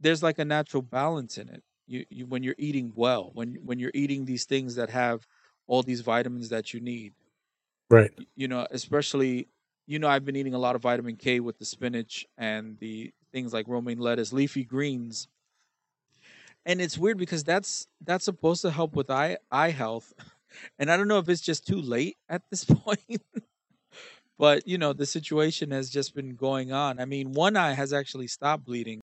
[0.00, 1.62] there's like a natural balance in it.
[1.86, 5.26] You, you when you're eating well, when when you're eating these things that have
[5.66, 7.14] all these vitamins that you need.
[7.90, 8.12] Right.
[8.34, 9.48] You know, especially
[9.86, 13.12] you know I've been eating a lot of vitamin K with the spinach and the
[13.32, 15.28] things like romaine lettuce, leafy greens.
[16.64, 20.12] And it's weird because that's that's supposed to help with eye eye health.
[20.78, 23.22] And I don't know if it's just too late at this point.
[24.38, 26.98] but you know, the situation has just been going on.
[26.98, 29.02] I mean, one eye has actually stopped bleeding,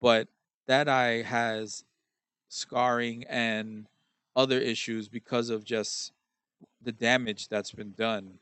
[0.00, 0.26] but
[0.66, 1.84] that eye has
[2.48, 3.86] scarring and
[4.34, 6.12] other issues because of just
[6.82, 8.38] the damage that's been done.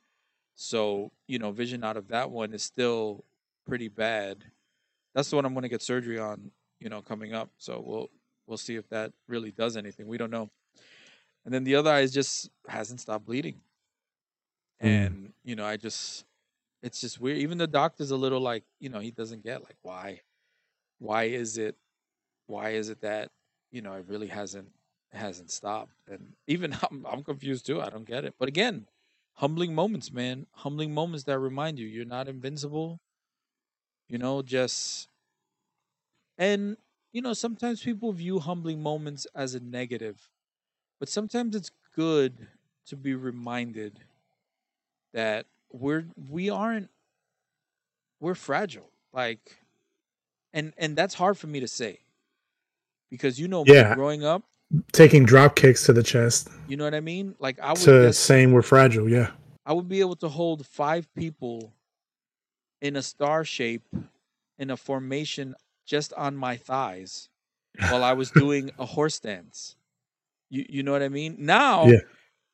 [0.62, 3.25] So, you know, vision out of that one is still
[3.66, 4.44] pretty bad.
[5.14, 7.49] That's the one I'm going to get surgery on, you know, coming up.
[7.57, 8.11] So we'll
[8.46, 10.07] we'll see if that really does anything.
[10.07, 10.51] We don't know.
[11.46, 13.55] And then the other eye just hasn't stopped bleeding.
[14.83, 15.07] Mm.
[15.07, 16.27] And, you know, I just
[16.83, 17.38] it's just weird.
[17.38, 20.20] Even the doctor's a little like, you know, he doesn't get like why
[20.99, 21.75] why is it
[22.49, 23.31] why is it that,
[23.70, 24.68] you know, it really hasn't
[25.11, 25.94] hasn't stopped.
[26.07, 27.81] And even I'm I'm confused too.
[27.81, 28.35] I don't get it.
[28.38, 28.85] But again,
[29.40, 30.46] humbling moments, man.
[30.53, 33.00] Humbling moments that remind you you're not invincible.
[34.09, 35.09] You know, just
[36.38, 36.76] and
[37.12, 40.31] you know, sometimes people view humbling moments as a negative,
[41.00, 42.48] but sometimes it's good
[42.87, 44.00] to be reminded
[45.12, 46.90] that we're we aren't
[48.20, 48.90] we're fragile.
[49.12, 49.59] Like
[50.53, 52.00] and and that's hard for me to say.
[53.11, 53.94] Because you know Yeah.
[53.94, 54.44] growing up,
[54.92, 57.35] Taking drop kicks to the chest you know what I mean?
[57.40, 59.09] Like I would to just saying we're fragile.
[59.09, 59.33] Yeah.
[59.66, 61.72] I would be able to hold five people
[62.80, 63.83] in a star shape
[64.56, 67.28] in a formation just on my thighs
[67.88, 69.74] while I was doing a horse dance.
[70.48, 71.37] You you know what I mean?
[71.40, 71.98] Now Yeah.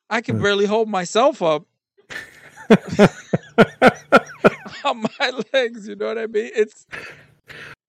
[0.09, 1.67] I can barely hold myself up
[4.85, 6.51] on my legs, you know what I mean?
[6.55, 6.87] It's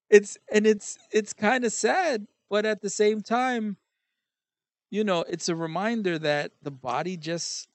[0.10, 3.78] it's and it's it's kind of sad, but at the same time,
[4.90, 7.68] you know, it's a reminder that the body just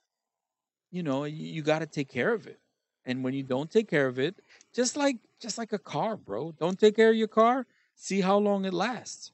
[0.90, 2.60] you know, you, you got to take care of it.
[3.04, 4.36] And when you don't take care of it,
[4.72, 8.38] just like just like a car, bro, don't take care of your car, see how
[8.38, 9.32] long it lasts.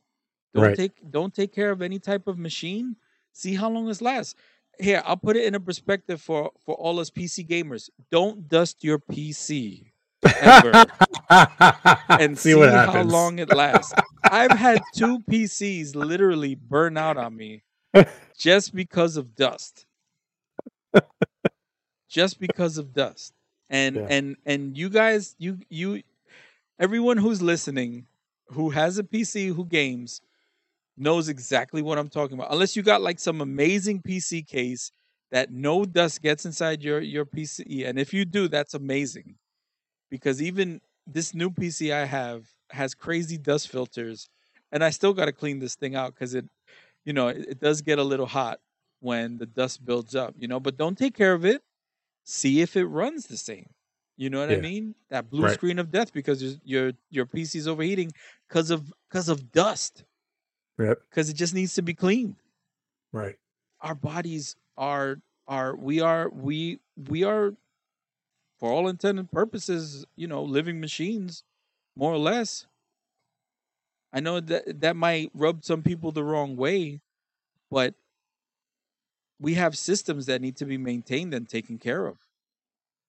[0.55, 0.77] Don't Right.
[0.77, 2.97] take don't take care of any type of machine,
[3.33, 4.35] see how long it lasts.
[4.81, 7.91] Here, I'll put it in a perspective for for all us PC gamers.
[8.11, 9.93] Don't dust your PC
[10.39, 10.83] ever
[12.17, 13.95] and see, see how long it lasts.
[14.31, 17.63] I've had two PCs literally burn out on me
[18.39, 19.87] just because of dust.
[22.09, 23.35] just because of dust.
[23.71, 24.09] And Yeah.
[24.09, 26.03] and and you guys, you you
[26.79, 28.07] everyone who's listening
[28.49, 30.21] who has a PC who games
[30.97, 32.53] knows exactly what I'm talking about.
[32.53, 34.93] Unless you got like some amazing PC case
[35.31, 39.37] that no dust gets inside your your PC and if you do that's amazing.
[40.11, 44.29] Because even this new PC I have has crazy dust filters
[44.73, 46.47] and I still got to clean this thing out cuz it
[47.05, 48.61] you know, it, it does get a little hot
[49.01, 51.63] when the dust builds up, you know, but don't take care of it.
[52.25, 53.71] See if it runs the same.
[54.17, 54.95] You know what I mean?
[55.11, 55.51] That blue Right.
[55.51, 58.13] screen of death because your your your PC's overheating
[58.49, 60.05] because of because of dust
[60.79, 61.03] Yep.
[61.11, 62.37] because it just needs to be cleaned.
[63.13, 63.39] Right.
[63.81, 67.57] Our bodies are are we are we we are
[68.59, 71.45] for all intended purposes, you know, living machines,
[71.97, 72.68] more or less.
[74.13, 77.01] I know that that might rub some people the wrong way,
[77.71, 77.95] but
[79.41, 82.17] we have systems that need to be maintained and taken care of.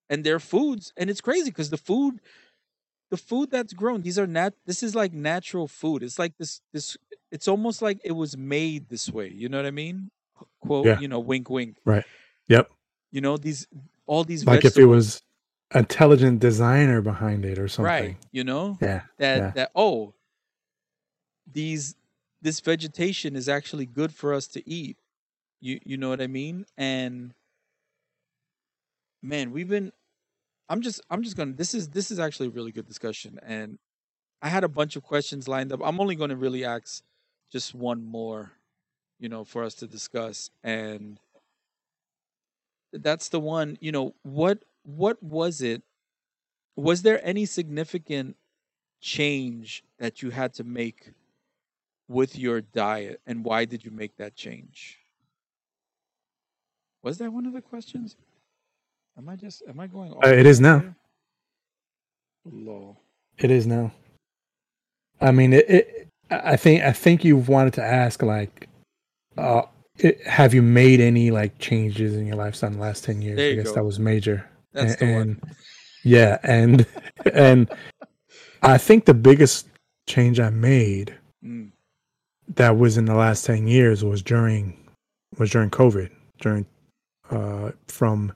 [0.09, 2.19] And they're foods, and it's crazy because the food
[3.11, 6.03] the food that's grown, these are nat this is like natural food.
[6.03, 6.97] It's like this this
[7.31, 9.29] it's almost like it was made this way.
[9.29, 10.11] You know what I mean?
[10.61, 10.99] Quote, Yeah.
[10.99, 11.77] you know, wink wink.
[11.85, 12.05] Right.
[12.47, 12.69] Yep.
[13.11, 13.67] You know, these
[14.05, 15.21] all these Like if it was
[15.73, 17.85] intelligent designer behind it or something.
[17.85, 18.77] right, you know?
[18.81, 19.01] Yeah.
[19.17, 19.51] that yeah.
[19.51, 20.13] that oh
[21.53, 21.95] these
[22.41, 24.97] this vegetation is actually good for us to eat.
[25.59, 26.65] You you know what I mean?
[26.77, 27.33] And
[29.21, 29.91] man, we've been
[30.69, 33.79] I'm just I'm just gonna this is this is actually a really good discussion and
[34.41, 35.81] I had a bunch of questions lined up.
[35.83, 37.03] I'm only gonna really ask
[37.51, 38.53] just one more,
[39.19, 40.49] you know, for us to discuss.
[40.63, 41.19] And
[42.93, 45.83] that's the one, you know, what what was it?
[46.75, 48.37] Was there any significant
[49.01, 51.11] change that you had to make
[52.09, 54.97] with your diet and why did you make that change?
[57.03, 58.17] Was that one of the questions?
[59.17, 60.83] Am I just am I going Uh, it is now.
[62.45, 62.97] Low.
[63.37, 63.91] It is now.
[65.21, 66.07] I mean, it, it.
[66.29, 66.83] I think.
[66.83, 68.67] I think you wanted to ask, like,
[69.37, 69.63] uh,
[69.97, 73.39] it, have you made any like changes in your lifestyle in the last ten years?
[73.39, 73.75] I guess go.
[73.75, 74.49] that was major.
[74.73, 75.41] That's A- the and, one.
[76.03, 76.85] Yeah, and
[77.33, 77.69] and
[78.61, 79.67] I think the biggest
[80.07, 81.71] change I made Mm,
[82.55, 84.77] that was in the last ten years was during
[85.37, 86.09] was during COVID.
[86.39, 86.65] During
[87.31, 88.31] uh, from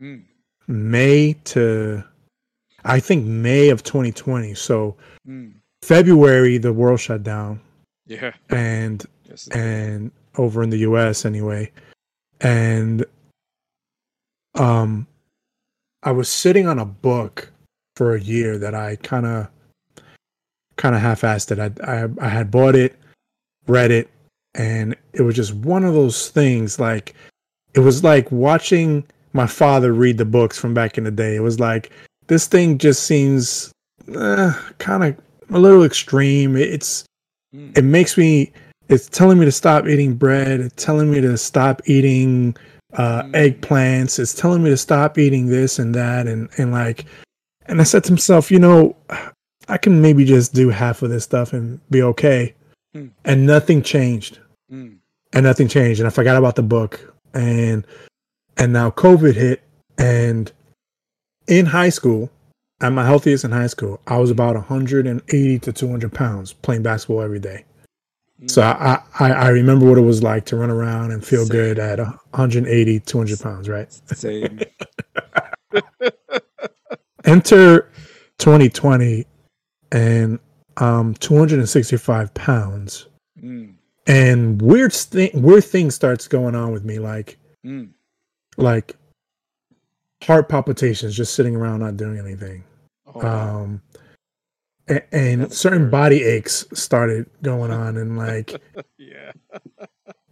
[0.00, 0.22] mm,
[0.66, 2.02] May to
[2.84, 4.54] I think May of 2020.
[4.54, 4.96] So
[5.28, 5.52] mm.
[5.82, 7.60] February the world shut down
[8.06, 8.32] Yeah.
[8.50, 9.48] and Yes.
[9.48, 11.70] and over in the US anyway.
[12.40, 13.04] And
[14.58, 15.06] um
[16.02, 17.52] I was sitting on a book
[17.96, 19.48] for a year that I kind of
[20.76, 21.58] kind of half-assed it.
[21.60, 21.70] I,
[22.04, 22.96] I I had bought it,
[23.66, 24.10] read it,
[24.54, 27.14] and it was just one of those things like
[27.74, 31.36] it was like watching my father read the books from back in the day.
[31.36, 31.90] It was like
[32.26, 33.72] this thing just seems
[34.14, 35.16] uh, kind of
[35.54, 36.56] a little extreme.
[36.56, 37.04] It's
[37.54, 38.50] Mm, it makes me
[38.88, 42.56] it's telling me to stop eating bread it's telling me to stop eating
[42.94, 43.60] uh Mm.
[43.60, 47.04] eggplants it's telling me to stop eating this and that and and like
[47.66, 48.96] and i said to myself you know
[49.68, 52.54] i can maybe just do half of this stuff and be okay
[52.94, 53.10] Mm.
[53.24, 54.38] and nothing changed
[54.70, 54.96] mm,
[55.32, 57.86] and nothing changed and i forgot about the book and
[58.58, 59.62] and now covid hit
[59.96, 60.52] and
[61.48, 62.30] in high school
[62.82, 67.22] at my healthiest in high school i was about 180 to 200 pounds playing basketball
[67.22, 67.64] every day
[68.42, 68.50] mm.
[68.50, 71.52] so I, I I remember what it was like to run around and feel Same.
[71.52, 73.90] good at 180, 200 pounds, right?
[74.14, 74.60] Same.
[77.24, 77.88] Enter
[78.38, 79.26] 2020
[79.92, 80.38] and
[80.78, 83.06] um 265 pounds.
[83.42, 83.74] Mm,
[84.06, 87.88] And weird thing weird thing starts going on with me, like mm.
[88.56, 88.96] like
[90.22, 92.64] heart palpitations just sitting around not doing anything.
[93.14, 93.26] Oh.
[93.26, 93.82] Um
[95.12, 95.90] and That's certain scary.
[95.90, 98.60] body aches started going on and like
[98.98, 99.32] yeah.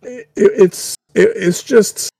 [0.02, 2.10] it, it's it, it's just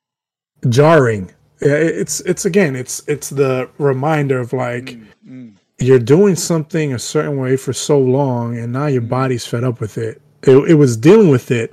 [0.68, 6.92] jarring it's it's again it's it's the reminder of like Mm, mm, you're doing something
[6.94, 9.08] a certain way for so long and now your Mm.
[9.08, 11.72] body's fed up with it it, it was dealing with it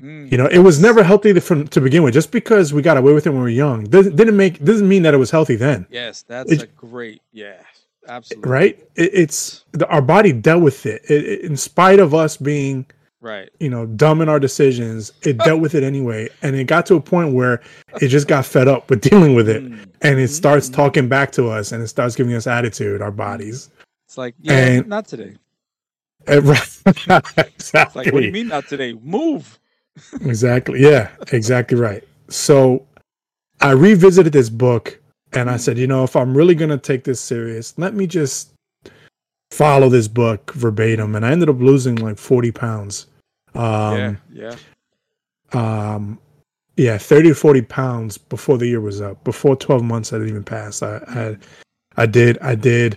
[0.00, 0.30] mm.
[0.30, 2.96] you know it was never healthy to, from to begin with just because we got
[2.96, 5.30] away with it when we were young doesn't, didn't make doesn't mean that it was
[5.30, 7.22] healthy then Yes, that's It- a great.
[7.32, 7.56] Yeah,
[8.08, 8.50] absolutely.
[8.50, 11.02] right it, it's the, our body dealt with it.
[11.08, 12.86] It, it in spite of us being
[13.22, 13.50] Right.
[13.60, 16.30] you know, dumb in our decisions, it dealt with it anyway.
[16.40, 17.60] And it got to a point where
[18.00, 19.62] it just got fed up with dealing with it.
[19.62, 19.86] Mm.
[20.00, 20.74] And it starts Mhm.
[20.74, 23.68] talking back to us and it starts giving us attitude, our bodies.
[24.08, 25.34] It's like, yeah, And- not today.
[26.28, 26.60] Right.
[27.36, 28.94] It's like, what do you mean not today?
[29.02, 29.58] Move.
[30.22, 30.80] exactly.
[30.80, 32.02] Yeah, exactly right.
[32.28, 32.86] So
[33.60, 34.98] I revisited this book
[35.34, 35.60] and I Mm.
[35.60, 38.52] said, you know, if I'm really going to take this serious, let me just
[39.50, 41.14] follow this book verbatim.
[41.16, 43.06] And I ended up losing like 40 pounds.
[43.54, 44.54] Um, yeah,
[45.52, 45.94] yeah.
[45.94, 46.18] um
[46.76, 49.22] yeah 30 to 40 pounds before the year was up.
[49.24, 51.36] Before 12 months had even passed i i,
[52.02, 52.96] I did i did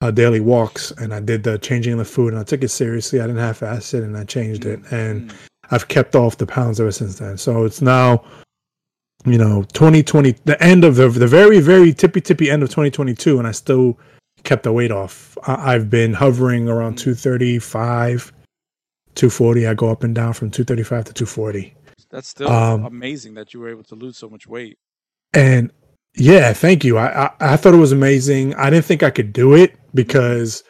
[0.00, 2.68] uh, daily walks and i did the changing of the food and i took it
[2.68, 3.20] seriously.
[3.20, 4.80] I didn't half ass it and i changed it.
[4.90, 5.34] And Mm,
[5.70, 7.38] i've kept off the pounds ever since then.
[7.38, 8.22] So it's now
[9.24, 13.38] you know 2020 the end of the the very very tippy tippy end of 2022
[13.38, 13.98] and i still
[14.42, 15.38] kept the weight off.
[15.46, 16.98] I, i've been hovering around Mm.
[16.98, 18.32] 235
[19.14, 21.74] 240 i go up and down from 235 to 240
[22.10, 24.78] That's still Um, amazing that you were able to lose so much weight.
[25.32, 25.70] And
[26.16, 26.96] yeah, thank you.
[26.96, 28.54] I, I I thought it was amazing.
[28.54, 30.62] I didn't think I could do it because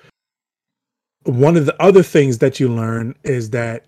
[1.24, 3.84] one of the other things that you learn is that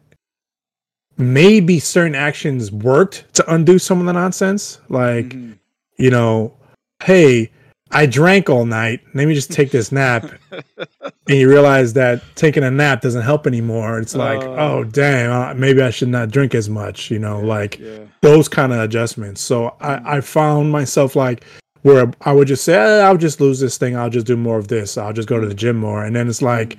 [1.19, 4.79] maybe certain actions worked to undo some of the nonsense.
[4.91, 5.59] Like, Mhm.
[5.97, 6.53] you know,
[7.03, 7.51] hey,
[7.93, 9.01] I drank all night.
[9.15, 10.31] Let me just take this nap.
[10.51, 13.99] and you realize that taking a nap doesn't help anymore.
[14.01, 14.57] It's like, Uh.
[14.59, 18.01] oh, damn, uh, maybe I should not drink as much, you know, like yeah.
[18.23, 19.41] those kind of adjustments.
[19.41, 21.45] So I, I found myself like
[21.83, 23.97] where I would just say, eh, I'll just lose this thing.
[23.97, 24.99] I'll just do more of this.
[24.99, 26.05] I'll just go to the gym more.
[26.05, 26.79] And then it's like,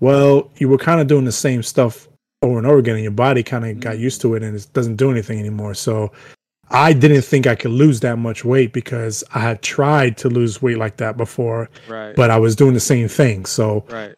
[0.00, 2.08] well, you were kind of doing the same stuff
[2.42, 4.66] over and over again, and your body kind of got used to it, and it
[4.74, 5.72] doesn't do anything anymore.
[5.72, 6.12] So
[6.74, 10.60] I didn't think I could lose that much weight because I had tried to lose
[10.60, 12.14] weight like that before, Right.
[12.16, 13.46] but I was doing the same thing.
[13.46, 14.14] So right.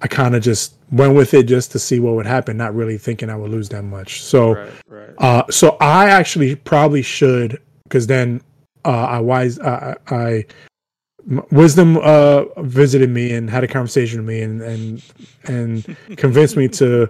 [0.00, 2.96] I kind of just went with it just to see what would happen, not really
[2.96, 4.22] thinking I would lose that much.
[4.22, 4.54] So,
[4.88, 5.10] Right.
[5.18, 8.40] Uh, so I actually probably should, because then
[8.86, 10.46] uh, I wise I, I
[11.50, 15.02] wisdom uh visited me and had a conversation with me and and
[15.44, 17.08] and convinced me to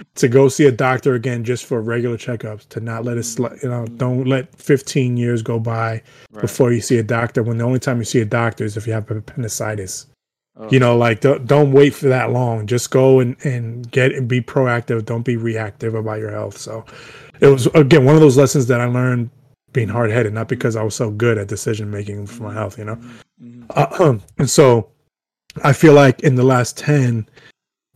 [0.14, 3.68] to go see a doctor again just for regular checkups to not let it you
[3.68, 6.02] know don't let 15 years go by
[6.32, 6.40] right.
[6.40, 8.86] before you see a doctor when the only time you see a doctor is if
[8.86, 10.06] you have appendicitis.
[10.60, 12.66] Oh, you know like don't, don't wait for that long.
[12.66, 15.04] Just go and and get and be proactive.
[15.04, 16.58] Don't be reactive about your health.
[16.58, 16.84] So
[17.40, 19.30] it was again one of those lessons that i learned
[19.72, 22.84] being hard-headed not because i was so good at decision making for my health you
[22.84, 22.98] know
[23.42, 23.64] Mhm.
[23.76, 24.88] uh, and so
[25.64, 27.28] i feel like in the last 10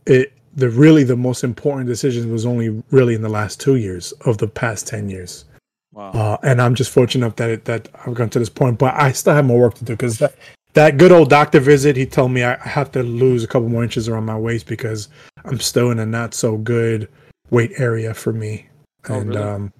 [0.05, 4.11] it the really the most important decision was only really in the last two years
[4.25, 5.45] of the past 10 years
[5.93, 6.11] Wow.
[6.11, 8.93] uh, and i'm just fortunate enough that it, that i've gotten to this point but
[8.95, 10.35] i still have more work to do because that,
[10.73, 13.83] that good old doctor visit he told me i have to lose a couple more
[13.83, 15.09] inches around my waist because
[15.45, 17.07] i'm still in a not so good
[17.51, 18.67] weight area for me
[19.09, 19.41] Oh, and really?
[19.41, 19.73] um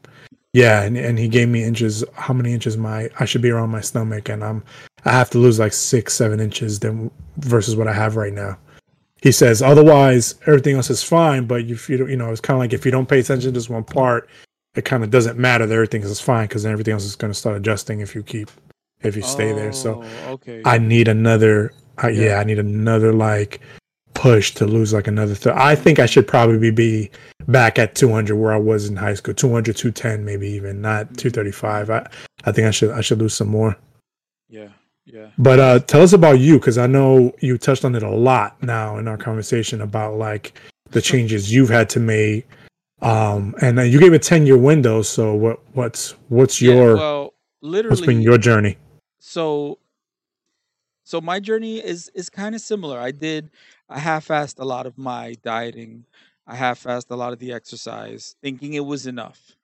[0.53, 3.69] yeah and, and he gave me inches how many inches my i should be around
[3.69, 4.63] my stomach and i'm
[5.05, 8.57] i have to lose like six seven inches than versus what i have right now
[9.21, 12.59] he says otherwise everything else is fine but if you you know it's kind of
[12.59, 14.29] like if you don't pay attention to this one part
[14.75, 17.37] it kind of doesn't matter that everything is fine because everything else is going to
[17.37, 18.49] start adjusting if you keep
[19.03, 20.61] if you stay there so Oh, okay.
[20.65, 21.73] I need another.
[22.01, 22.25] Uh, yeah.
[22.29, 22.39] Yeah.
[22.39, 23.59] I need another like
[24.23, 25.35] push to lose like another.
[25.35, 27.11] Th- I think I should probably be
[27.47, 29.33] back at 200 where I was in high school.
[29.33, 31.89] 200, 210, maybe even not 235.
[31.89, 32.09] I
[32.45, 33.75] I think I should I should lose some more.
[34.49, 34.69] yeah.
[35.05, 35.27] Yeah.
[35.37, 38.61] But uh tell us about you because I know you touched on it a lot
[38.63, 40.57] now in our conversation about like
[40.91, 42.47] the changes you've had to make.
[43.01, 45.01] Um, and uh, you gave a 10 year window.
[45.01, 47.91] So what what's what's Yeah, your well, literally.
[47.95, 48.77] what's been your journey?
[49.19, 49.77] so
[51.03, 53.49] so my journey is is kind of similar i did
[53.89, 56.05] i half-assed a lot of my dieting
[56.47, 59.55] i half-assed a lot of the exercise thinking it was enough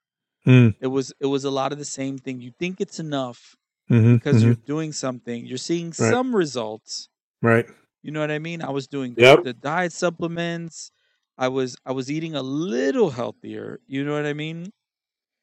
[0.46, 0.74] Mm.
[0.80, 3.56] it was it was a lot of the same thing you think it's enough
[3.88, 6.10] hmm because you're doing something you're seeing Right.
[6.12, 7.08] some results
[7.42, 7.66] right.
[8.02, 9.44] you know what i mean i was doing Yep.
[9.44, 10.92] the diet supplements
[11.36, 14.70] i was i was eating a little healthier you know what i mean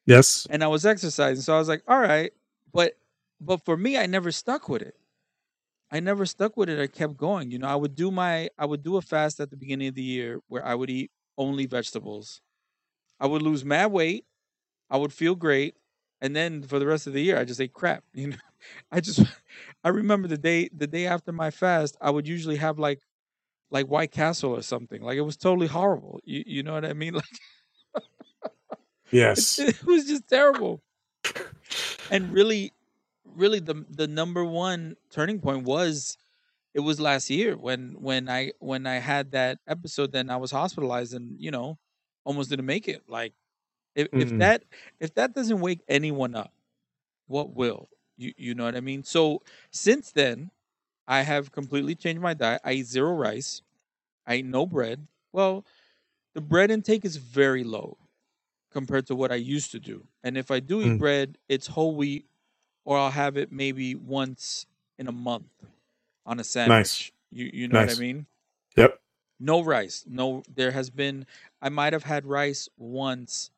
[0.06, 0.46] Yes.
[0.50, 1.42] and I was exercising.
[1.42, 2.32] So I was like, all right,
[2.72, 2.94] but
[3.40, 4.94] but for me, I never stuck with it.
[5.90, 6.78] I never stuck with it.
[6.78, 7.50] I kept going.
[7.50, 9.94] You know, I would do my I would do a fast at the beginning of
[9.94, 12.40] the year where I would eat only vegetables.
[13.20, 14.26] I would lose mad weight.
[14.90, 15.76] I would feel great,
[16.20, 18.04] and then for the rest of the year, I just ate crap.
[18.14, 18.36] You know,
[18.92, 19.20] I just
[19.84, 23.00] I remember the day the day after my fast, I would usually have like
[23.70, 25.02] like White Castle or something.
[25.02, 26.20] Like it was totally horrible.
[26.24, 27.14] You you know what I mean?
[27.22, 27.40] Like
[29.10, 29.58] Yes.
[29.58, 30.82] it was just terrible.
[32.10, 32.72] And really,
[33.34, 36.16] really, the the number one turning point was
[36.74, 40.12] it was last year when when I when I had that episode.
[40.12, 41.78] Then I was hospitalized and you know
[42.24, 43.08] almost didn't make it.
[43.08, 43.34] Like
[43.94, 44.38] if if Mm.
[44.38, 44.64] that
[45.00, 46.54] if that doesn't wake anyone up,
[47.26, 47.88] what will?
[48.16, 49.02] You you know what I mean?
[49.04, 50.50] So since then,
[51.08, 52.62] I have completely changed my diet.
[52.64, 53.62] I eat zero rice.
[54.26, 55.08] I eat no bread.
[55.32, 55.66] Well,
[56.34, 57.98] the bread intake is very low
[58.70, 60.08] compared to what I used to do.
[60.22, 60.98] And if I do eat Mm.
[60.98, 62.26] bread, it's whole wheat,
[62.84, 64.66] or I'll have it maybe once
[64.98, 65.46] in a month
[66.26, 66.76] on a sandwich.
[66.78, 67.12] Nice.
[67.30, 67.90] You you know Nice.
[67.90, 68.26] what I mean?
[68.76, 69.00] Yep.
[69.40, 70.04] No rice.
[70.06, 71.26] No, there has been.
[71.62, 73.50] I might have had rice once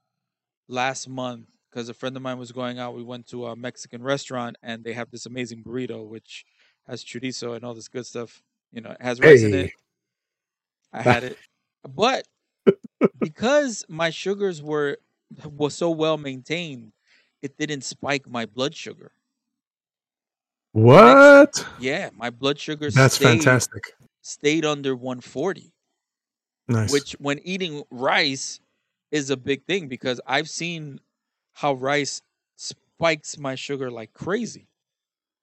[0.68, 2.94] last month because a friend of mine was going out.
[2.94, 6.44] We went to a Mexican restaurant and they have this amazing burrito which
[6.86, 8.42] has chorizo and all this good stuff.
[8.72, 9.70] You know, it has rice in it.
[10.92, 11.38] I had it,
[11.94, 12.26] but
[13.20, 14.98] because my sugars were
[15.44, 16.92] was so well maintained,
[17.42, 19.12] it didn't spike my blood sugar.
[20.72, 21.66] What?
[21.80, 23.92] Yeah, my blood sugar That's stayed, fantastic.
[24.22, 25.72] stayed under 140.
[26.68, 26.92] Nice.
[26.92, 28.60] which when eating rice
[29.10, 31.00] is a big thing because I've seen
[31.52, 32.22] how rice
[32.54, 34.68] spikes my sugar like crazy.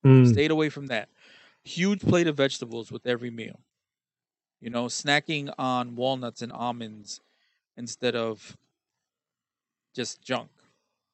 [0.05, 1.09] Mm, Stayed away from that.
[1.65, 3.59] Huge plate of vegetables with every meal.
[4.61, 7.19] You know, snacking on walnuts and almonds
[7.75, 8.55] instead of
[9.93, 10.49] just junk.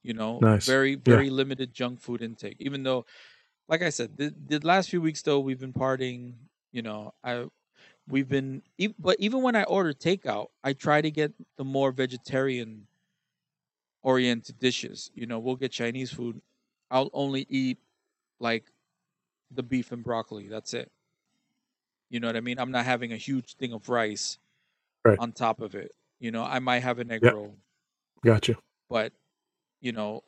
[0.04, 0.66] You know, Nice.
[0.66, 2.58] very very limited junk food intake.
[2.60, 3.06] Even though,
[3.70, 6.36] like I said, the, the last few weeks though we've been partying.
[6.72, 7.48] You know, I
[8.08, 8.64] we've been
[9.00, 12.88] but even when i order takeout i try to get the more vegetarian
[14.02, 16.42] oriented dishes you know we'll get chinese food
[16.92, 17.78] i'll only eat
[18.40, 18.72] like
[19.52, 20.92] the beef and broccoli that's it
[22.10, 24.38] you know what i mean i'm not having a huge thing of rice
[25.06, 25.20] Right.
[25.20, 27.36] on top of it You know, I might have an egg Yep.
[27.36, 27.58] roll,
[28.24, 28.58] Gotcha.
[28.90, 29.14] but
[29.84, 30.24] you know,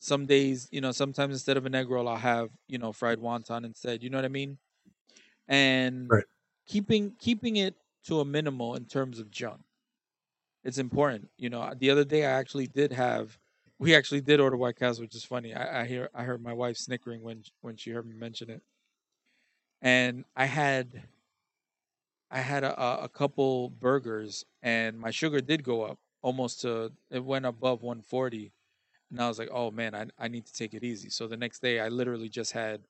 [0.00, 3.18] some days, you know, sometimes instead of an egg roll, I'll have you know fried
[3.18, 4.02] wonton instead.
[4.02, 4.58] You know what I mean?
[5.48, 6.24] And Right.
[6.66, 9.62] keeping keeping it to a minimal in terms of junk.
[10.64, 11.30] It's important.
[11.36, 13.38] You know, the other day I actually did have,
[13.78, 15.54] we actually did order White Castle, which is funny.
[15.54, 18.62] I, I hear I heard my wife snickering when when she heard me mention it,
[19.80, 21.08] and I had.
[22.30, 26.90] I had a, a- a couple burgers and my sugar did go up almost to
[27.10, 28.50] it went above 140
[29.10, 31.10] and I was like, oh man, I, I need to take it easy.
[31.10, 32.80] So the next day I literally just had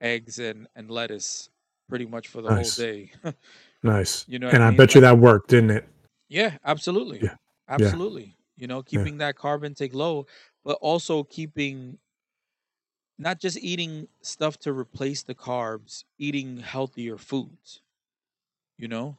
[0.00, 1.50] eggs and, and lettuce
[1.88, 2.76] pretty much for the Nice.
[2.76, 3.12] whole day.
[3.82, 4.28] Nice.
[4.28, 4.76] you know and I, I mean?
[4.76, 5.88] bet you that worked, didn't it?
[6.28, 7.20] Yeah, absolutely.
[7.22, 7.36] Yeah.
[7.66, 8.36] Absolutely.
[8.56, 10.26] You know, keeping that carb intake low,
[10.64, 11.98] but also keeping
[13.18, 17.80] not just eating stuff to replace the carbs, eating healthier foods.
[18.76, 19.16] You know?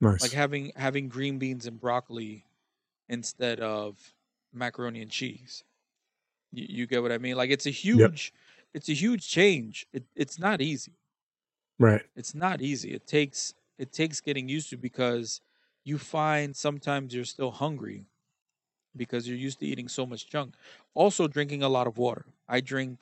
[0.00, 0.20] Nice.
[0.20, 2.44] Like having having green beans and broccoli
[3.08, 4.14] instead of
[4.52, 5.64] macaroni and cheese.
[6.52, 7.36] You, you get what I mean?
[7.36, 8.32] Like it's a huge
[8.74, 9.86] it's a huge change.
[9.92, 10.92] It, it's not easy
[11.78, 12.02] right.
[12.16, 15.40] it's not easy it takes it takes getting used to because
[15.84, 18.06] you find sometimes you're still hungry
[18.96, 20.54] because you're used to eating so much junk
[20.94, 23.00] also drinking a lot of water i drink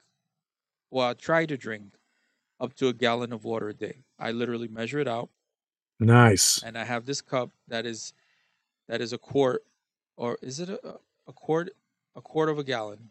[0.90, 1.94] well i try to drink
[2.60, 5.28] up to a gallon of water a day i literally measure it out
[5.98, 6.62] Nice.
[6.62, 8.12] and i have this cup that is
[8.88, 9.62] that is a quart
[10.20, 10.80] or is it a,
[11.26, 11.70] a quart
[12.14, 13.10] a quart of a gallon?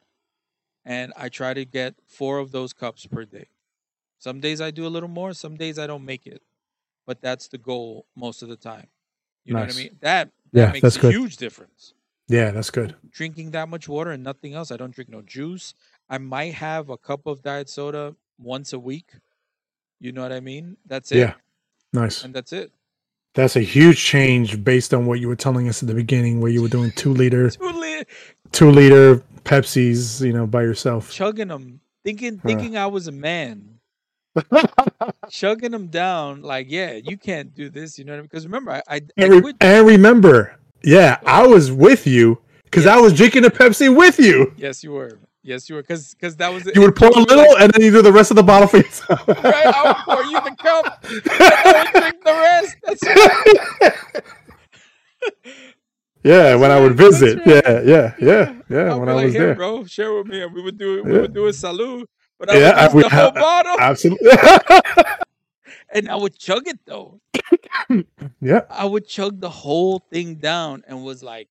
[0.86, 3.48] And i try to get four of those cups per day.
[4.20, 6.42] Some days i do a little more some days i don't make it
[7.08, 8.88] but that's the goal most of the time.
[9.46, 9.98] You know what i mean?
[10.02, 11.14] That that Yeah, makes that's a good.
[11.16, 11.94] huge difference.
[12.28, 12.96] Yeah, that's good.
[13.10, 15.74] drinking that much water and nothing else i don't drink no juice.
[16.10, 19.10] I might have a cup of diet soda once a week.
[20.00, 20.78] You know what i mean?
[20.86, 21.18] That's it.
[21.26, 21.34] Yeah.
[21.92, 22.24] Nice.
[22.24, 22.72] and that's it
[23.36, 26.52] That's a huge change based on what you were telling us at the beginning, where
[26.52, 28.04] you were doing two liter, Two li-
[28.52, 31.12] two liter Pepsis, you know, by yourself.
[31.12, 32.48] chugging them, thinking Huh.
[32.48, 33.80] thinking I was a man,
[35.30, 36.42] chugging them down.
[36.42, 37.98] Like, yeah, you can't do this.
[37.98, 38.26] You know what I mean?
[38.28, 39.56] Because remember, I I, I and, re- quit.
[39.62, 44.54] and remember, yeah, I was with you because I was drinking a Pepsi with you.
[44.58, 45.20] Yes, you were.
[45.42, 45.82] Yes, you were.
[45.82, 46.76] Because because that was it.
[46.76, 48.78] You would pour a little, and then you do the rest of the bottle for
[48.78, 49.28] yourself.
[49.28, 51.06] right, I would pour you the cup.
[51.06, 51.22] And
[51.88, 52.76] I drink the rest.
[52.84, 53.04] That's
[53.94, 54.24] right.
[56.24, 57.40] yeah, when I would visit.
[57.46, 57.64] right.
[57.66, 58.94] Yeah, yeah, yeah, yeah.
[58.94, 61.04] I'd when I like, was here, there, bro, share with me, and we would do
[61.04, 61.22] we Yeah.
[61.22, 62.10] would do a salute.
[62.38, 64.32] But I Yeah, would use would the whole have- bottle, absolutely.
[65.94, 67.20] and I would chug it though.
[68.42, 71.48] yeah, I would chug the whole thing down and was like,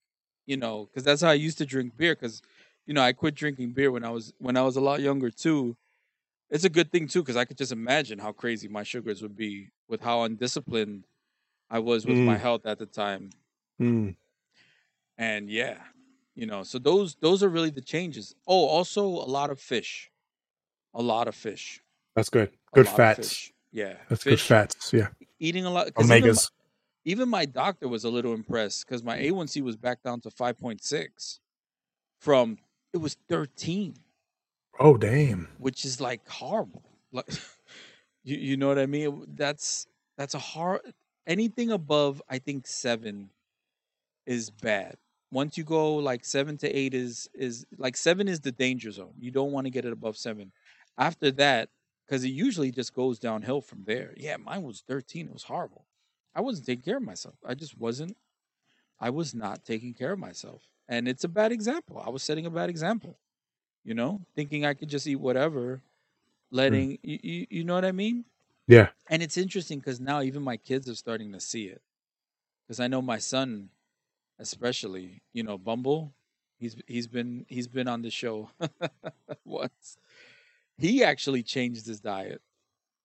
[0.47, 2.14] you know, because that's how I used to drink beer.
[2.14, 2.43] Because,
[2.89, 5.30] you know, I quit drinking beer when I was when I was a lot younger
[5.30, 5.76] too.
[6.51, 9.36] It's a good thing too, because I could just imagine how crazy my sugars would
[9.36, 11.07] be with how undisciplined
[11.70, 12.41] I was with my Mm.
[12.41, 13.30] health at the time.
[13.80, 14.16] Mm,
[15.16, 15.78] And yeah,
[16.34, 18.34] you know, so those those are really the changes.
[18.47, 20.11] Oh, also a lot of fish,
[20.95, 21.82] a lot of fish,
[22.14, 22.53] that's good.
[22.72, 23.53] Good fats.
[23.72, 24.93] Yeah, That's good fats.
[24.93, 25.09] Yeah,
[25.39, 25.93] Eating a lot.
[25.95, 26.51] 'cause even my- omegas.
[27.05, 31.41] even my doctor was a little impressed because my A1C was back down to 5.6
[32.20, 32.59] from
[32.93, 33.97] it was 13,
[34.80, 35.49] Oh, damn.
[35.57, 36.82] which is like horrible.
[37.12, 37.28] Like
[38.24, 39.24] you, you know what I mean?
[39.34, 39.86] That's
[40.16, 40.80] that's a hard
[41.26, 43.30] anything above I think 7
[44.26, 44.97] is bad.
[45.30, 49.14] Once you go like 7 to 8 is is like 7 is the danger zone.
[49.18, 50.53] You don't want to get it above 7.
[50.99, 51.70] After that
[52.09, 54.14] cuz it usually just goes downhill from there.
[54.16, 55.26] Yeah, mine was 13.
[55.28, 55.86] It was horrible.
[56.34, 57.36] I wasn't taking care of myself.
[57.45, 58.16] I just wasn't.
[59.01, 62.03] I was not taking care of myself, and it's a bad example.
[62.05, 63.18] I was setting a bad example.
[63.84, 65.82] You know, thinking I could just eat whatever,
[66.51, 66.57] hmm.
[66.57, 68.24] letting you, you, you know what I mean.
[68.66, 68.89] Yeah.
[69.09, 71.80] And it's interesting because now even my kids are starting to see it.
[72.66, 73.70] Because I know my son,
[74.39, 76.12] especially, you know, Bumble,
[76.59, 78.51] he's he's been he's been on the show
[79.45, 79.97] once.
[80.76, 82.43] He actually changed his diet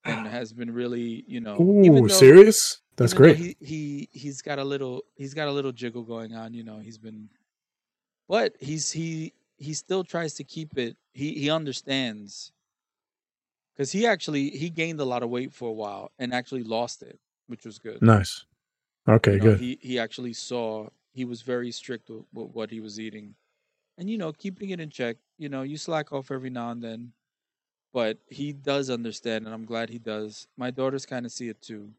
[0.04, 2.82] and has been really, you know, Ooh, though- serious?
[2.96, 3.38] That's great.
[3.38, 6.54] He, he he's got a little he's got a little jiggle going on.
[6.54, 7.30] You know, he's been,
[8.28, 10.98] but he's he he still tries to keep it.
[11.14, 12.52] He he understands
[13.76, 17.02] because he actually he gained a lot of weight for a while and actually lost
[17.02, 18.02] it, which was good.
[18.02, 18.46] Nice.
[19.08, 19.60] Okay, You know, good.
[19.60, 23.36] He he actually saw he was very strict with, with what he was eating,
[23.98, 25.18] and you know keeping it in check.
[25.38, 27.14] You know, you slack off every now and then,
[27.94, 30.48] but he does understand, and I'm glad he does.
[30.58, 31.92] My daughters kind of see it too.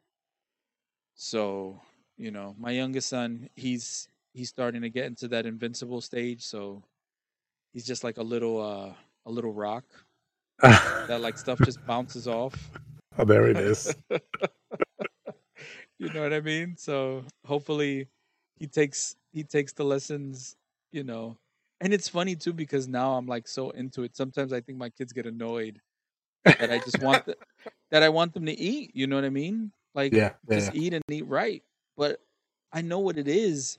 [1.15, 1.81] So
[2.17, 6.43] you know, my youngest son, he's he's starting to get into that invincible stage.
[6.43, 6.83] So
[7.73, 8.93] he's just like a little uh
[9.25, 9.85] a little rock
[10.61, 12.71] that like stuff just bounces off.
[13.19, 13.95] oh, there it is.
[15.99, 16.77] you know what I mean?
[16.77, 18.09] So hopefully
[18.59, 20.57] he takes he takes the lessons,
[20.93, 21.37] you know.
[21.81, 24.17] And it's funny too because now I'm like so into it.
[24.17, 25.81] Sometimes I think my kids get annoyed
[26.45, 27.37] that I just want the,
[27.91, 28.91] that I want them to eat.
[28.95, 29.73] You know what I mean?
[29.95, 31.63] Like Yeah, yeah, just eat and eat right.
[31.97, 32.21] But
[32.73, 33.79] I know what it is.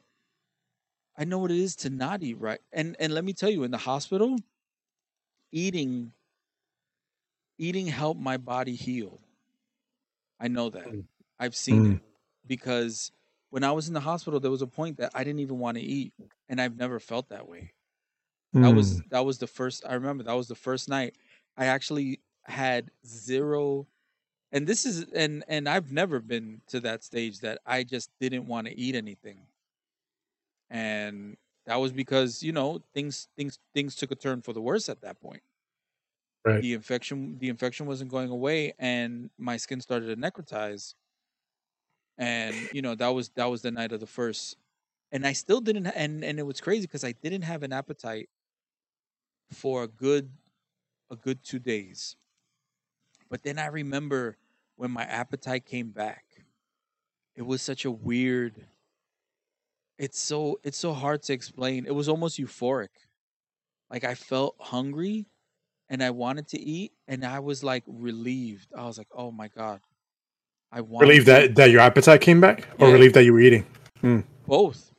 [1.18, 2.60] I know what it is to not eat right.
[2.74, 4.38] And and let me tell you, in the hospital,
[5.52, 6.12] eating
[7.58, 9.20] eating helped my body heal.
[10.40, 10.88] I know that.
[10.88, 11.06] Mm.
[11.40, 11.96] I've seen Mm.
[11.96, 12.02] it
[12.46, 13.12] because
[13.50, 15.78] when I was in the hospital, there was a point that I didn't even want
[15.78, 16.14] to eat,
[16.50, 17.72] and I've never felt that way.
[18.54, 19.10] That was Mm.
[19.10, 19.86] that was the first.
[19.86, 21.16] I remember that was the first night
[21.58, 23.88] I actually had zero.
[24.52, 28.48] And this is and and I've never been to that stage that I just didn't
[28.48, 29.40] want to eat anything,
[30.70, 34.90] and that was because you know things things things took a turn for the worse
[34.90, 35.44] at that point.
[36.46, 36.62] right.
[36.62, 40.96] The infection the infection wasn't going away, and my skin started to necrotize,
[42.18, 44.58] and you know that was that was the night of the first
[45.12, 48.30] and i still didn't and and it was crazy because i didn't have an appetite
[49.52, 50.32] for a good
[51.12, 52.18] a good two days
[53.30, 54.38] but then i remember
[54.76, 56.46] when my appetite came back
[57.36, 58.68] it was such a weird
[59.98, 62.90] it's so it's so hard to explain it was almost euphoric
[63.90, 65.26] like i felt hungry
[65.90, 69.48] and i wanted to eat and i was like relieved i was like oh my
[69.48, 69.80] god
[70.72, 72.94] i want Relieved that that your appetite came back, or Yeah.
[72.94, 73.66] relieved that you were eating.
[74.02, 74.20] Hmm.
[74.46, 74.92] both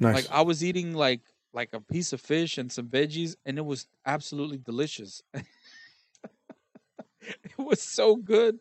[0.00, 0.14] Nice.
[0.14, 1.20] Like I was eating like
[1.52, 5.22] like a piece of fish and some veggies, and it was absolutely delicious.
[5.34, 5.44] it
[7.58, 8.58] was so good.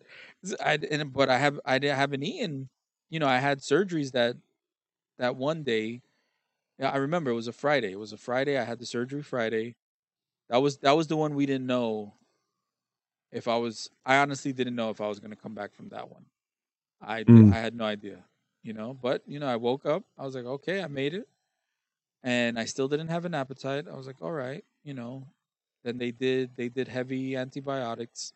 [0.63, 2.69] I and but I have I didn't haven't eaten.
[3.09, 4.35] You know, I had surgeries that
[5.21, 6.01] that one day.
[6.79, 7.91] Yeah, I remember it was a Friday.
[7.93, 8.57] It was a Friday.
[8.57, 9.75] I had the surgery Friday.
[10.49, 12.13] That was that was the one we didn't know
[13.31, 13.89] if I was.
[14.05, 16.25] I honestly didn't know if I was going to come back from that one.
[17.01, 17.53] I Mm.
[17.53, 18.25] I had no idea.
[18.63, 20.03] You know, but you know, I woke up.
[20.17, 21.27] I was like, okay, I made it
[22.23, 23.87] and I still didn't have an appetite.
[23.91, 25.27] I was like, all right, you know.
[25.83, 28.33] Then they did they did heavy antibiotics,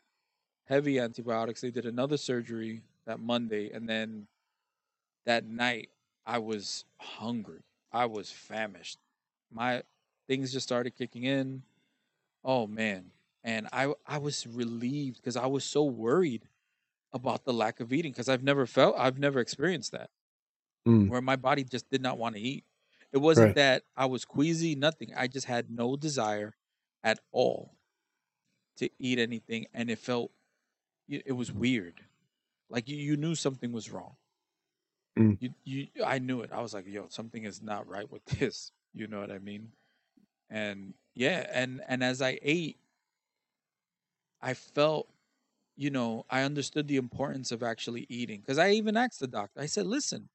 [0.65, 1.61] heavy antibiotics.
[1.61, 4.27] They did another surgery that Monday, and then
[5.25, 5.89] that night
[6.25, 7.61] I was hungry.
[7.91, 8.99] I was famished.
[9.51, 9.83] My
[10.27, 11.63] things just started kicking in.
[12.43, 13.11] Oh man,
[13.43, 16.47] and I I was relieved because I was so worried
[17.13, 20.09] about the lack of eating because I've never felt I've never experienced that
[20.87, 21.09] Mm.
[21.09, 22.65] where my body just did not want to eat.
[23.11, 23.55] It wasn't Right.
[23.55, 25.13] that I was queasy, nothing.
[25.15, 26.55] I just had no desire
[27.03, 27.75] at all
[28.77, 30.31] to eat anything, and it felt
[31.07, 32.05] it was weird.
[32.69, 34.17] Like you, you knew something was wrong.
[35.17, 35.37] Mm.
[35.39, 36.51] You, you, I knew it.
[36.51, 38.71] I was like, yo, something is not right with this.
[38.93, 39.69] You know what I mean?
[40.49, 42.77] And yeah, and and as I ate,
[44.41, 45.07] I felt,
[45.75, 49.59] you know, I understood the importance of actually eating because I even asked the doctor.
[49.59, 50.29] I said, listen,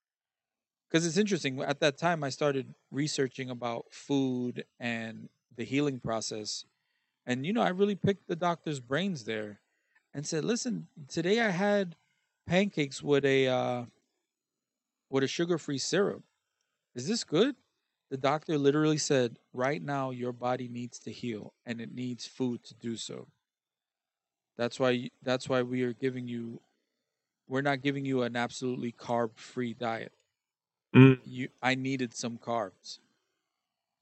[0.88, 1.60] because it's interesting.
[1.62, 6.64] At that time, I started researching about food and the healing process,
[7.26, 9.60] and you know, I really picked the doctor's brains there,
[10.14, 11.96] and said, "Listen, today I had
[12.46, 13.84] pancakes with a uh,
[15.10, 16.24] with a sugar-free syrup.
[16.94, 17.56] Is this good?"
[18.10, 22.64] The doctor literally said, "Right now, your body needs to heal, and it needs food
[22.64, 23.28] to do so.
[24.56, 25.10] That's why.
[25.22, 26.60] That's why we are giving you.
[27.48, 30.12] We're not giving you an absolutely carb-free diet."
[30.94, 31.20] Mm.
[31.24, 32.98] you I needed some carbs.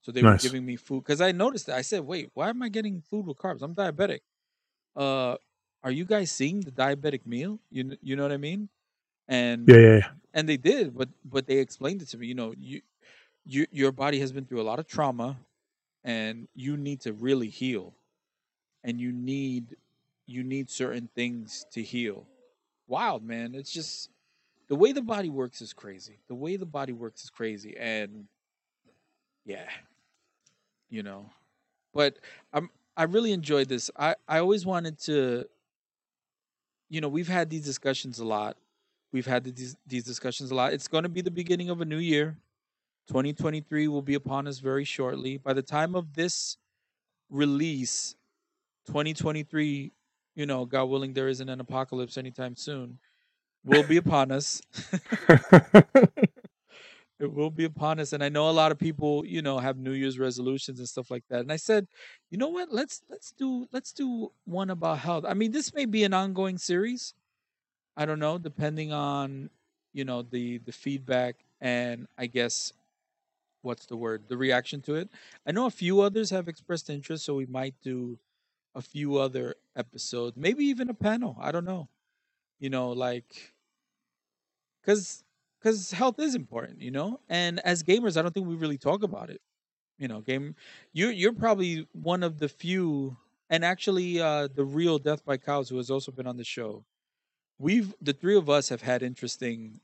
[0.02, 0.24] So they Nice.
[0.24, 1.76] were giving me food because I noticed that.
[1.76, 3.62] I said, "Wait, why am I getting food with carbs?
[3.62, 4.20] I'm diabetic."
[4.96, 5.36] Uh,
[5.82, 7.60] are you guys seeing the diabetic meal?
[7.70, 8.68] You you know what I mean?
[9.28, 10.10] And Yeah, yeah, yeah.
[10.38, 12.28] And they did, but but they explained it to me.
[12.28, 12.80] You know, you
[13.44, 15.36] you your body has been through a lot of trauma,
[16.04, 17.92] and you need to really heal,
[18.84, 19.76] and you need
[20.26, 22.24] you need certain things to heal.
[22.86, 24.10] Wild man, it's just
[24.68, 26.20] the way the body works is crazy.
[26.28, 28.26] The way the body works is crazy, and
[29.44, 29.68] yeah,
[30.88, 31.30] you know.
[31.92, 32.20] But
[32.52, 33.90] I'm I really enjoyed this.
[33.96, 35.46] I I always wanted to.
[36.90, 38.56] You know, we've had these discussions a lot.
[39.12, 40.72] We've had these these discussions a lot.
[40.72, 42.36] It's going to be the beginning of a new year.
[43.08, 45.38] 2023 will be upon us very shortly.
[45.38, 46.58] By the time of this
[47.30, 48.16] release,
[48.86, 49.92] 2023,
[50.34, 52.98] you know, God willing, there isn't an apocalypse anytime soon,
[53.64, 54.60] will be upon us.
[57.20, 59.76] it will be upon us and i know a lot of people you know have
[59.76, 61.86] new year's resolutions and stuff like that and i said
[62.30, 65.84] you know what let's let's do let's do one about health i mean this may
[65.84, 67.14] be an ongoing series
[67.98, 69.50] i don't know depending on
[69.94, 72.74] you know the the feedback and i guess
[73.62, 75.10] what's the word the reaction to it
[75.46, 78.18] i know a few others have expressed interest so we might do
[78.74, 81.88] a few other episodes maybe even a panel i don't know
[82.60, 83.54] you know like
[84.82, 85.24] because
[85.60, 87.20] because health is important, you know.
[87.28, 89.40] And as gamers, I don't think we really talk about it.
[89.98, 90.54] You know, game.
[90.92, 93.16] you're you're probably one of the few,
[93.50, 96.84] and actually, uh, the real Death by Cows, who has also been on the show.
[97.58, 99.80] We've the three of us have had interesting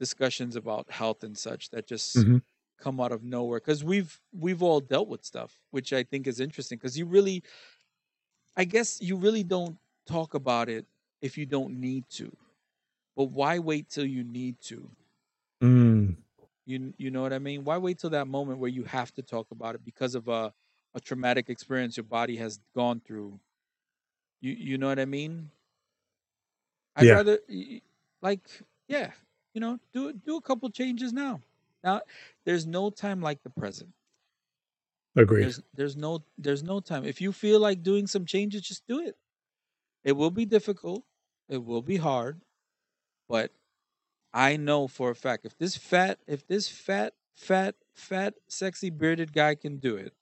[0.00, 2.40] discussions about health and such that just Mhm.
[2.78, 6.40] come out of nowhere because we've we've all dealt with stuff, which I think is
[6.40, 7.44] interesting because you really,
[8.56, 10.86] I guess, you really don't talk about it
[11.20, 12.36] if you don't need to.
[13.16, 14.96] But why wait till you need to?
[15.62, 16.16] Mm,
[16.64, 17.64] You you know what I mean?
[17.64, 20.52] Why wait till that moment where you have to talk about it because of a
[20.94, 23.40] a traumatic experience your body has gone through?
[24.40, 25.50] You you know what I mean?
[26.96, 27.12] I'd Yeah.
[27.12, 27.40] rather
[28.22, 28.48] like
[28.88, 29.12] yeah,
[29.54, 31.42] you know, do do a couple changes now.
[31.84, 32.02] Now
[32.46, 33.94] there's no time like the present.
[35.16, 35.44] agreed.
[35.44, 37.04] There's there's no there's no time.
[37.04, 39.16] If you feel like doing some changes, just do it.
[40.04, 41.04] It will be difficult.
[41.48, 42.42] It will be hard,
[43.28, 43.52] but
[44.32, 49.32] I know for a fact if this fat if this fat fat fat sexy bearded
[49.32, 50.14] guy can do it,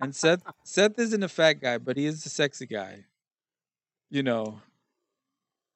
[0.00, 3.06] and Seth Seth isn't a fat guy, but he is a sexy guy.
[4.10, 4.60] You know.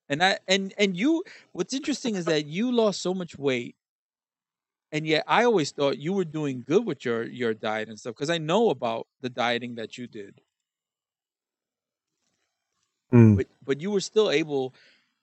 [0.09, 3.77] And I and and you what's interesting is that you lost so much weight
[4.93, 8.15] and yet I always thought you were doing good with your your diet and stuff
[8.15, 10.41] because I know about the dieting that you did.
[13.13, 14.75] Mm, But but you were still able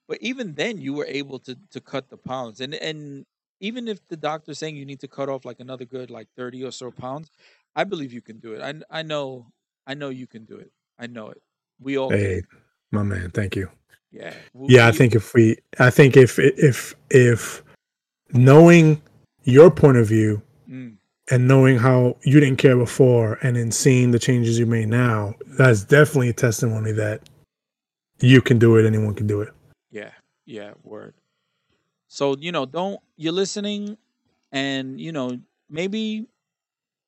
[0.08, 2.62] but even then you were able to to cut the pounds.
[2.62, 3.26] And and
[3.62, 6.64] even if the doctor's saying you need to cut off like another good like 30
[6.64, 7.32] or so pounds,
[7.76, 8.62] I believe you can do it.
[8.62, 9.54] I I know
[9.88, 10.72] I know you can do it.
[11.00, 11.42] I know it.
[11.80, 12.44] We all hey, can.
[12.92, 13.70] my man, thank you.
[14.14, 14.34] Yeah.
[14.53, 17.64] We, Yeah, I think if we, I think if if if
[18.32, 19.01] knowing
[19.43, 20.95] your point of view mm,
[21.32, 25.34] and knowing how you didn't care before, and then seeing the changes you made now,
[25.57, 27.28] that's definitely a testimony that
[28.22, 28.86] you can do it.
[28.86, 29.49] Anyone can do it.
[29.89, 30.11] Yeah,
[30.45, 31.16] yeah, word.
[32.07, 33.97] So, you know, don't you're listening
[34.51, 35.39] and, you know,
[35.70, 36.28] maybe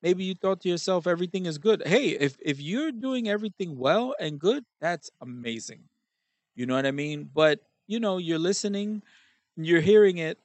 [0.02, 1.82] maybe you thought to yourself everything is good.
[1.86, 5.84] Hey, if if you're doing everything well and good, that's amazing.
[6.56, 7.30] You know what I mean?
[7.34, 9.02] But, you know, you're listening,
[9.56, 10.38] you're hearing it.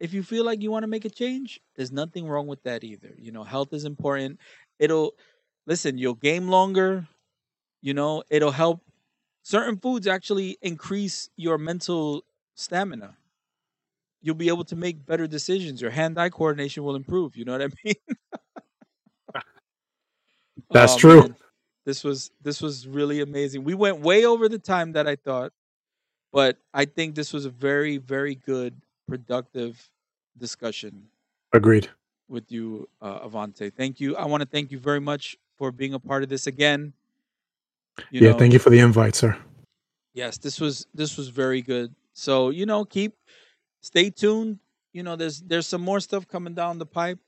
[0.00, 2.84] If you feel like you want to make a change, there's nothing wrong with that
[2.84, 3.14] either.
[3.18, 4.40] You know, health is important.
[4.78, 5.14] It'll
[5.66, 7.08] listen, you'll game longer,
[7.82, 8.82] you know, it'll help
[9.42, 12.24] certain foods actually increase your mental
[12.54, 13.16] stamina.
[14.22, 15.80] You'll be able to make better decisions.
[15.80, 17.36] Your hand-eye coordination will improve.
[17.36, 17.94] You know what I mean?
[20.72, 21.24] That's Oh, true.
[21.24, 21.36] man.
[21.88, 23.64] This was this was really amazing.
[23.64, 25.54] We went way over the time that I thought,
[26.30, 28.74] but I think this was a very very good,
[29.08, 29.88] productive
[30.36, 31.08] discussion
[31.54, 31.88] Agreed.
[32.28, 33.72] with you, uh, Avante.
[33.72, 34.16] Thank you.
[34.16, 36.92] I want to thank you very much for being a part of this again.
[38.10, 39.34] You yeah, know, thank you for the invite, sir.
[40.12, 43.14] yes this was this was very good so you know keep
[43.80, 44.58] stay tuned
[44.92, 47.20] you know there's there's some more stuff coming down the pipe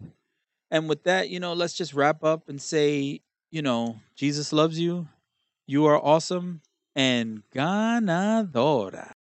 [0.70, 3.20] and with that you know let's just wrap up and say
[3.50, 5.08] you know jesus loves you
[5.66, 6.60] you are awesome
[6.94, 9.12] and ganadora